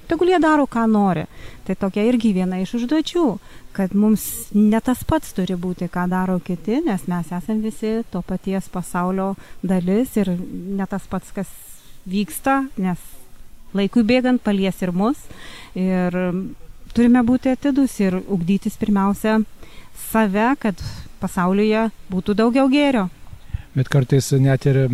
tegul 0.08 0.32
jie 0.32 0.40
daro, 0.40 0.66
ką 0.66 0.86
nori. 0.90 1.26
Tai 1.68 1.76
tokia 1.76 2.06
irgi 2.08 2.32
viena 2.36 2.60
iš 2.62 2.78
užduočių, 2.80 3.26
kad 3.76 3.94
mums 3.94 4.48
ne 4.54 4.80
tas 4.80 5.04
pats 5.04 5.34
turi 5.36 5.56
būti, 5.56 5.90
ką 5.92 6.08
daro 6.08 6.38
kiti, 6.40 6.80
nes 6.86 7.04
mes 7.06 7.32
esame 7.32 7.62
visi 7.68 8.02
to 8.10 8.22
paties 8.22 8.68
pasaulio 8.72 9.34
dalis 9.62 10.16
ir 10.16 10.32
ne 10.32 10.86
tas 10.88 11.04
pats, 11.10 11.32
kas 11.36 11.52
vyksta, 12.08 12.64
nes 12.80 12.98
laikui 13.76 14.02
bėgant 14.02 14.42
palies 14.42 14.80
ir 14.82 14.94
mus. 14.96 15.20
Ir 15.76 16.16
turime 16.96 17.22
būti 17.22 17.52
atidus 17.52 17.98
ir 18.00 18.16
ugdytis 18.24 18.78
pirmiausia 18.80 19.38
save, 20.10 20.50
kad 20.62 20.82
pasaulyje 21.22 21.88
būtų 22.12 22.36
daugiau 22.38 22.68
gėrio. 22.72 23.08
Bet 23.78 23.90
kartais 23.92 24.30
net 24.42 24.64
ir 24.66 24.78
e, 24.80 24.88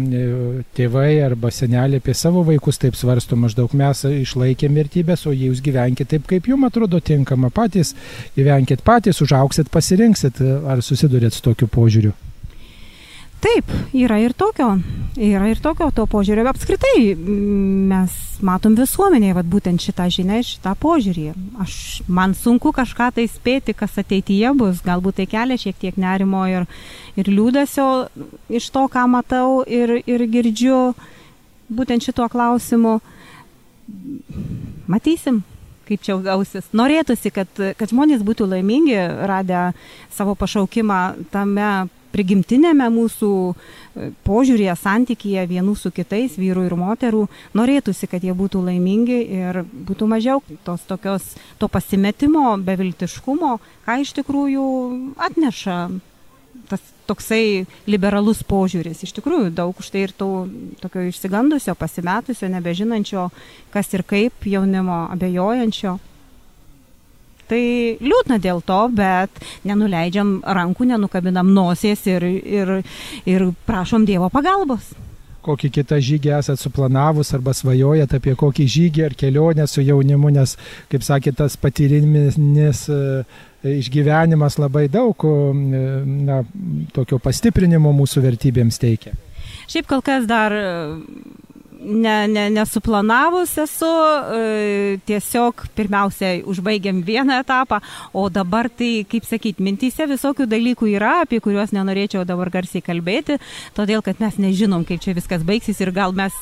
tėvai 0.76 1.22
arba 1.24 1.48
seneliai 1.54 2.02
apie 2.02 2.12
savo 2.18 2.42
vaikus 2.44 2.80
taip 2.82 2.98
svarsto, 2.98 3.38
maždaug 3.38 3.72
mes 3.80 4.02
išlaikėm 4.10 4.76
vertybės, 4.76 5.24
o 5.30 5.32
jūs 5.32 5.62
gyvenkite 5.64 6.16
taip, 6.16 6.26
kaip 6.28 6.50
jums 6.50 6.68
atrodo 6.68 7.00
tinkama, 7.00 7.48
patys 7.54 7.94
gyvenkite 8.36 8.84
patys, 8.84 9.22
užauksit, 9.24 9.70
pasirinksit, 9.72 10.42
ar 10.68 10.84
susidurėt 10.84 11.36
su 11.36 11.44
tokiu 11.46 11.70
požiūriu. 11.70 12.12
Taip, 13.42 13.70
yra 13.92 14.18
ir 14.22 14.32
tokio, 14.32 14.70
yra 15.20 15.48
ir 15.50 15.60
tokio 15.62 15.90
to 15.94 16.06
požiūrio. 16.08 16.46
Apskritai 16.48 17.14
mes 17.14 18.14
matom 18.44 18.76
visuomenėje, 18.78 19.36
vad 19.36 19.48
būtent 19.52 19.82
šitą 19.84 20.06
žinią 20.12 20.40
šitą 20.46 20.74
požiūrį. 20.80 21.26
Aš, 21.64 21.76
man 22.08 22.36
sunku 22.38 22.72
kažką 22.76 23.10
tai 23.18 23.26
spėti, 23.28 23.74
kas 23.76 23.98
ateityje 24.00 24.52
bus. 24.58 24.82
Galbūt 24.84 25.20
tai 25.20 25.26
kelia 25.30 25.60
šiek 25.60 25.76
tiek 25.80 25.98
nerimo 26.00 26.44
ir, 26.50 26.68
ir 27.20 27.30
liūdėsio 27.30 27.88
iš 28.48 28.70
to, 28.74 28.86
ką 28.92 29.06
matau 29.12 29.64
ir, 29.68 29.98
ir 30.06 30.24
girdžiu 30.30 30.78
būtent 31.68 32.04
šituo 32.06 32.30
klausimu. 32.32 33.00
Matysim 34.88 35.44
kaip 35.84 36.00
čia 36.00 36.16
gausis. 36.24 36.64
Norėtųsi, 36.76 37.28
kad, 37.34 37.50
kad 37.52 37.90
žmonės 37.92 38.24
būtų 38.24 38.48
laimingi, 38.48 38.96
radę 39.28 39.74
savo 40.14 40.32
pašaukimą 40.38 41.00
tame 41.34 41.70
prigimtinėme 42.14 42.86
mūsų 42.94 43.30
e, 43.50 44.08
požiūrėje, 44.26 44.76
santykyje 44.78 45.44
vienų 45.50 45.74
su 45.78 45.92
kitais, 45.94 46.38
vyrų 46.38 46.68
ir 46.68 46.78
moterų, 46.78 47.26
norėtųsi, 47.58 48.08
kad 48.10 48.24
jie 48.24 48.34
būtų 48.36 48.62
laimingi 48.68 49.20
ir 49.40 49.62
būtų 49.64 50.08
mažiau 50.10 50.42
tos 50.66 50.86
tokios, 50.88 51.34
to 51.58 51.68
pasimetimo, 51.68 52.54
beviltiškumo, 52.64 53.58
ką 53.86 54.00
iš 54.04 54.14
tikrųjų 54.20 54.66
atneša 55.28 55.78
tas 56.70 56.82
toksai 57.08 57.66
liberalus 57.90 58.40
požiūris. 58.46 59.02
Iš 59.04 59.12
tikrųjų, 59.18 59.50
daug 59.54 59.76
už 59.80 59.90
tai 59.92 60.06
ir 60.06 60.14
to 60.16 60.46
tokio 60.80 61.04
išsigandusio, 61.10 61.74
pasimetusio, 61.76 62.48
nebežinančio, 62.52 63.28
kas 63.74 63.92
ir 63.96 64.06
kaip 64.08 64.46
jaunimo, 64.48 65.04
abejojančio. 65.12 65.98
Tai 67.50 67.62
liūdna 68.00 68.38
dėl 68.42 68.62
to, 68.64 68.80
bet 68.96 69.42
nenuleidžiam 69.68 70.38
rankų, 70.44 70.88
nenukabinam 70.94 71.50
nosies 71.54 72.04
ir, 72.08 72.24
ir, 72.24 72.76
ir 73.28 73.48
prašom 73.68 74.06
Dievo 74.08 74.30
pagalbos. 74.32 74.94
Kokį 75.44 75.68
kitą 75.76 75.98
žygį 76.00 76.30
esat 76.38 76.60
suplanavus 76.60 77.34
arba 77.36 77.52
svajojat 77.52 78.14
apie 78.16 78.32
kokį 78.40 78.64
žygį 78.74 79.02
ar 79.04 79.16
kelionę 79.20 79.66
su 79.68 79.84
jaunimu, 79.84 80.30
nes, 80.32 80.54
kaip 80.88 81.04
sakė, 81.04 81.34
tas 81.36 81.58
patyriminis 81.60 82.86
e, 82.88 83.00
išgyvenimas 83.74 84.56
labai 84.56 84.86
daug 84.88 85.26
e, 85.28 85.34
na, 86.30 86.40
tokio 86.96 87.20
pastiprinimo 87.20 87.92
mūsų 87.92 88.24
vertybėms 88.24 88.80
teikia. 88.80 89.12
Šiaip 89.68 89.88
kol 89.90 90.00
kas 90.04 90.24
dar 90.28 90.56
ne, 91.84 92.14
ne, 92.28 92.48
nesuplanavus 92.50 93.52
esu, 93.62 93.90
e, 94.36 94.98
tiesiog 95.06 95.66
pirmiausia 95.76 96.34
užbaigiam 96.48 97.02
vieną 97.04 97.38
etapą, 97.42 97.80
o 98.12 98.26
dabar 98.32 98.70
tai, 98.70 99.04
kaip 99.10 99.26
sakyti, 99.28 99.64
mintyse 99.64 100.08
visokių 100.10 100.48
dalykų 100.50 100.90
yra, 100.96 101.20
apie 101.24 101.40
kuriuos 101.44 101.74
nenorėčiau 101.76 102.24
dabar 102.28 102.50
garsiai 102.54 102.84
kalbėti, 102.84 103.38
todėl 103.76 104.04
kad 104.04 104.20
mes 104.22 104.38
nežinom, 104.40 104.86
kaip 104.88 105.02
čia 105.04 105.16
viskas 105.16 105.44
baigsis 105.46 105.80
ir 105.84 105.92
gal 105.94 106.16
mes 106.16 106.34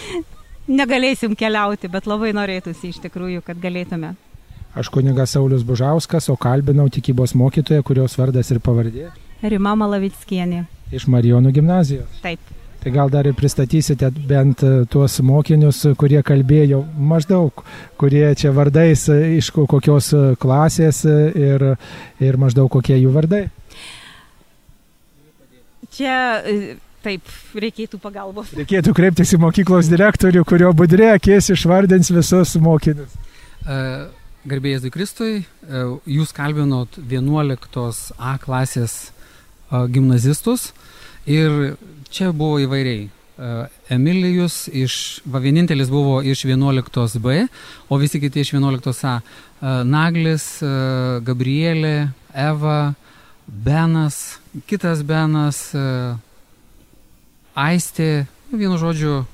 negalėsim 0.80 1.36
keliauti, 1.38 1.90
bet 1.90 2.06
labai 2.10 2.34
norėtųsi 2.36 2.94
iš 2.94 3.02
tikrųjų, 3.06 3.44
kad 3.46 3.60
galėtume. 3.60 4.14
Aš 4.78 4.86
kunigas 4.94 5.34
Saulis 5.34 5.64
Bužauskas, 5.66 6.28
o 6.30 6.36
kalbinau 6.38 6.86
tikybos 6.92 7.34
mokytoją, 7.34 7.82
kurios 7.82 8.14
vardas 8.20 8.52
ir 8.54 8.62
pavardė. 8.62 9.08
Rima 9.42 9.74
Malavickienė. 9.74 10.62
Iš 10.94 11.08
Marijonų 11.10 11.50
gimnazijos. 11.56 12.22
Taip. 12.22 12.59
Tai 12.80 12.90
gal 12.92 13.10
dar 13.12 13.26
ir 13.28 13.34
pristatysite 13.36 14.08
bent 14.28 14.62
e, 14.64 14.68
tuos 14.88 15.18
mokinius, 15.20 15.82
kurie 16.00 16.22
kalbėjo 16.24 16.80
maždaug, 16.96 17.60
kurie 18.00 18.24
čia 18.40 18.54
vardais 18.56 19.02
e, 19.12 19.18
iš 19.36 19.50
kokios 19.52 20.08
e, 20.16 20.20
klasės 20.40 21.02
ir, 21.04 21.64
ir 22.24 22.38
maždaug 22.40 22.70
kokie 22.72 22.96
jų 22.96 23.12
vardai. 23.12 23.42
Čia 25.92 26.14
taip 27.04 27.28
reikėtų 27.52 28.00
pagalbos. 28.00 28.54
Reikėtų 28.56 28.94
kreiptis 28.96 29.34
į 29.36 29.42
mokyklos 29.44 29.90
direktorių, 29.92 30.46
kurio 30.48 30.72
budrė 30.76 31.10
akės 31.18 31.50
išvardins 31.52 32.08
visus 32.14 32.54
mokinius. 32.64 33.12
Garbėjai 34.48 34.86
Zikristui, 34.86 35.32
jūs 36.08 36.32
kalbinot 36.32 36.96
11 36.96 38.14
A 38.16 38.38
klasės 38.40 39.10
gimnazistus 39.68 40.70
ir 41.30 41.74
čia 42.10 42.32
buvo 42.34 42.58
įvairiai. 42.64 43.08
Emilijus 43.88 44.66
iš, 44.68 44.94
va 45.24 45.40
vienintelis 45.40 45.88
buvo 45.88 46.18
iš 46.20 46.44
11B, 46.44 47.46
o 47.88 47.96
visi 47.96 48.20
kiti 48.20 48.42
iš 48.44 48.52
11A. 48.52 49.14
Naglis, 49.88 50.44
Gabrielė, 51.24 52.10
Eva, 52.36 52.92
Benas, 53.46 54.38
kitas 54.68 55.00
Benas, 55.06 55.70
Aistė, 57.56 58.26
vienu 58.52 58.76
žodžiu, 58.80 59.24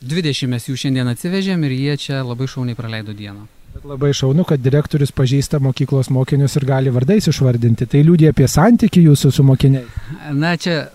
20 0.00 0.50
mes 0.50 0.66
jų 0.68 0.76
šiandien 0.78 1.12
atsivežėm 1.12 1.62
ir 1.68 1.76
jie 1.76 1.94
čia 2.00 2.24
labai 2.24 2.48
šauniai 2.50 2.78
praleido 2.78 3.12
dieną. 3.12 3.44
Labai 3.84 4.10
šaunu, 4.16 4.44
kad 4.48 4.60
direktorius 4.62 5.12
pažįsta 5.14 5.60
mokyklos 5.62 6.10
mokinius 6.10 6.56
ir 6.58 6.66
gali 6.66 6.90
vardais 6.94 7.28
išvardinti. 7.30 7.86
Tai 7.86 8.02
liūdė 8.06 8.32
apie 8.32 8.48
santykių 8.50 9.04
jūsų 9.10 9.30
su 9.34 9.44
mokiniais. 9.46 10.00
Na, 10.34 10.56
čia 10.58 10.88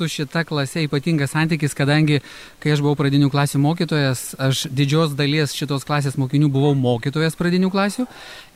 su 0.00 0.08
šita 0.08 0.44
klase 0.48 0.86
ypatingas 0.86 1.34
santykis, 1.34 1.76
kadangi 1.76 2.22
kai 2.62 2.72
aš 2.72 2.80
buvau 2.80 2.96
pradinių 2.96 3.28
klasių 3.32 3.60
mokytojas, 3.60 4.22
aš 4.40 4.64
didžios 4.72 5.12
dalies 5.18 5.52
šitos 5.56 5.84
klasės 5.84 6.16
mokinių 6.20 6.48
buvau 6.52 6.72
mokytojas 6.78 7.36
pradinių 7.36 7.68
klasių 7.74 8.06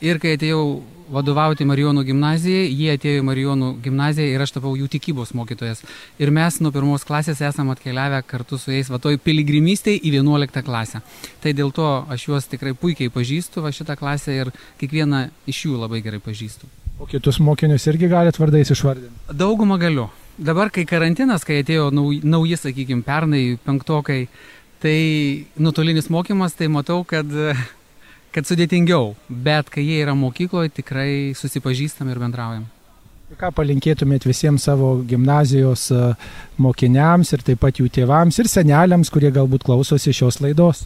ir 0.01 0.23
kai 0.23 0.39
atėjau 0.39 0.65
vadovauti 1.13 1.67
Marijonų 1.69 2.05
gimnazijai, 2.09 2.69
jie 2.73 2.93
atėjo 2.95 3.21
į 3.21 3.27
Marijonų 3.29 3.71
gimnaziją 3.85 4.35
ir 4.35 4.45
aš 4.45 4.55
tapau 4.57 4.75
jų 4.79 4.89
tikybos 4.93 5.35
mokytojas. 5.37 5.83
Ir 6.23 6.33
mes 6.35 6.61
nuo 6.65 6.73
pirmos 6.75 7.05
klasės 7.07 7.43
esame 7.45 7.75
atkeliavę 7.75 8.23
kartu 8.27 8.59
su 8.61 8.73
jais 8.73 8.91
va 8.93 9.01
toj 9.03 9.19
piligrimystėje 9.25 10.01
į 10.01 10.15
11 10.19 10.65
klasę. 10.65 11.03
Tai 11.45 11.53
dėl 11.57 11.75
to 11.77 11.89
aš 12.09 12.29
juos 12.29 12.49
tikrai 12.51 12.75
puikiai 12.79 13.13
pažįstu, 13.13 13.63
va 13.65 13.73
šitą 13.75 13.99
klasę 14.01 14.35
ir 14.37 14.53
kiekvieną 14.81 15.29
iš 15.51 15.67
jų 15.67 15.79
labai 15.83 16.03
gerai 16.05 16.23
pažįstu. 16.25 16.71
O 16.99 17.09
kitus 17.11 17.41
mokinius 17.43 17.89
irgi 17.91 18.09
galite 18.09 18.39
vardais 18.39 18.71
išvardinti? 18.71 19.35
Daugumą 19.35 19.79
galiu. 19.83 20.09
Dabar, 20.39 20.71
kai 20.75 20.83
karantinas, 20.87 21.45
kai 21.47 21.61
atėjo 21.63 21.91
nauji, 21.95 22.21
nauji 22.27 22.57
sakykime, 22.59 23.05
pernai 23.07 23.43
penktokai, 23.63 24.25
tai 24.83 24.99
nuotolinis 25.63 26.11
mokymas, 26.11 26.57
tai 26.59 26.67
matau, 26.73 27.05
kad, 27.07 27.31
kad 28.35 28.49
sudėtingiau. 28.49 29.15
Bet 29.29 29.71
kai 29.73 29.85
jie 29.87 30.01
yra 30.03 30.17
mokykloje, 30.19 30.73
tikrai 30.81 31.11
susipažįstam 31.39 32.11
ir 32.11 32.21
bendraujam. 32.23 32.67
Ką 33.39 33.51
palinkėtumėt 33.57 34.27
visiems 34.29 34.67
savo 34.69 34.99
gimnazijos 35.09 35.89
mokiniams 36.61 37.33
ir 37.35 37.43
taip 37.47 37.63
pat 37.63 37.81
jų 37.81 37.89
tėvams 37.95 38.39
ir 38.39 38.51
seneliams, 38.51 39.11
kurie 39.11 39.33
galbūt 39.35 39.65
klausosi 39.67 40.13
šios 40.15 40.39
laidos? 40.45 40.85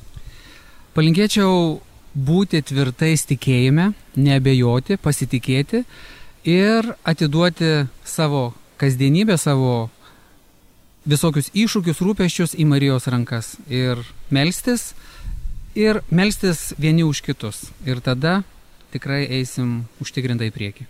Palinkėčiau 0.96 1.80
būti 2.14 2.62
tvirtais 2.70 3.26
tikėjime, 3.28 3.90
neabejoti, 4.16 4.96
pasitikėti 5.02 5.82
ir 6.48 6.88
atiduoti 7.04 7.88
savo 8.06 8.52
kasdienybę, 8.80 9.36
savo 9.36 9.90
visokius 11.08 11.50
iššūkius, 11.56 12.00
rūpeščius 12.04 12.56
į 12.58 12.66
Marijos 12.70 13.08
rankas 13.10 13.56
ir 13.66 14.00
melstis, 14.34 14.92
ir 15.74 16.00
melstis 16.10 16.72
vieni 16.78 17.04
už 17.04 17.22
kitus. 17.24 17.68
Ir 17.86 18.00
tada 18.04 18.42
tikrai 18.92 19.26
eisim 19.40 19.84
užtikrintai 20.02 20.48
į 20.48 20.54
priekį. 20.54 20.88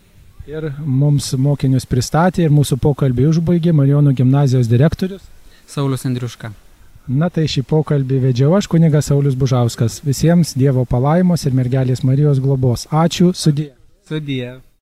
Ir 0.49 0.71
mums 0.81 1.35
mokinius 1.37 1.85
pristatė 1.88 2.47
ir 2.47 2.55
mūsų 2.55 2.79
pokalbį 2.81 3.27
užbaigė 3.33 3.75
Marijonų 3.77 4.14
gimnazijos 4.17 4.71
direktorius 4.71 5.27
Saulis 5.69 6.07
Andriuška. 6.09 6.53
Na 7.09 7.29
tai 7.33 7.45
šį 7.49 7.62
pokalbį 7.69 8.21
vedžiau 8.23 8.55
aš, 8.57 8.69
kunigas 8.73 9.09
Saulis 9.09 9.37
Bužauskas. 9.37 10.01
Visiems 10.05 10.55
Dievo 10.57 10.85
palaimos 10.88 11.45
ir 11.49 11.57
mergelės 11.57 12.05
Marijos 12.05 12.41
globos. 12.45 12.87
Ačiū, 12.93 13.35
sudė. 13.37 13.71
Sudė. 14.09 14.59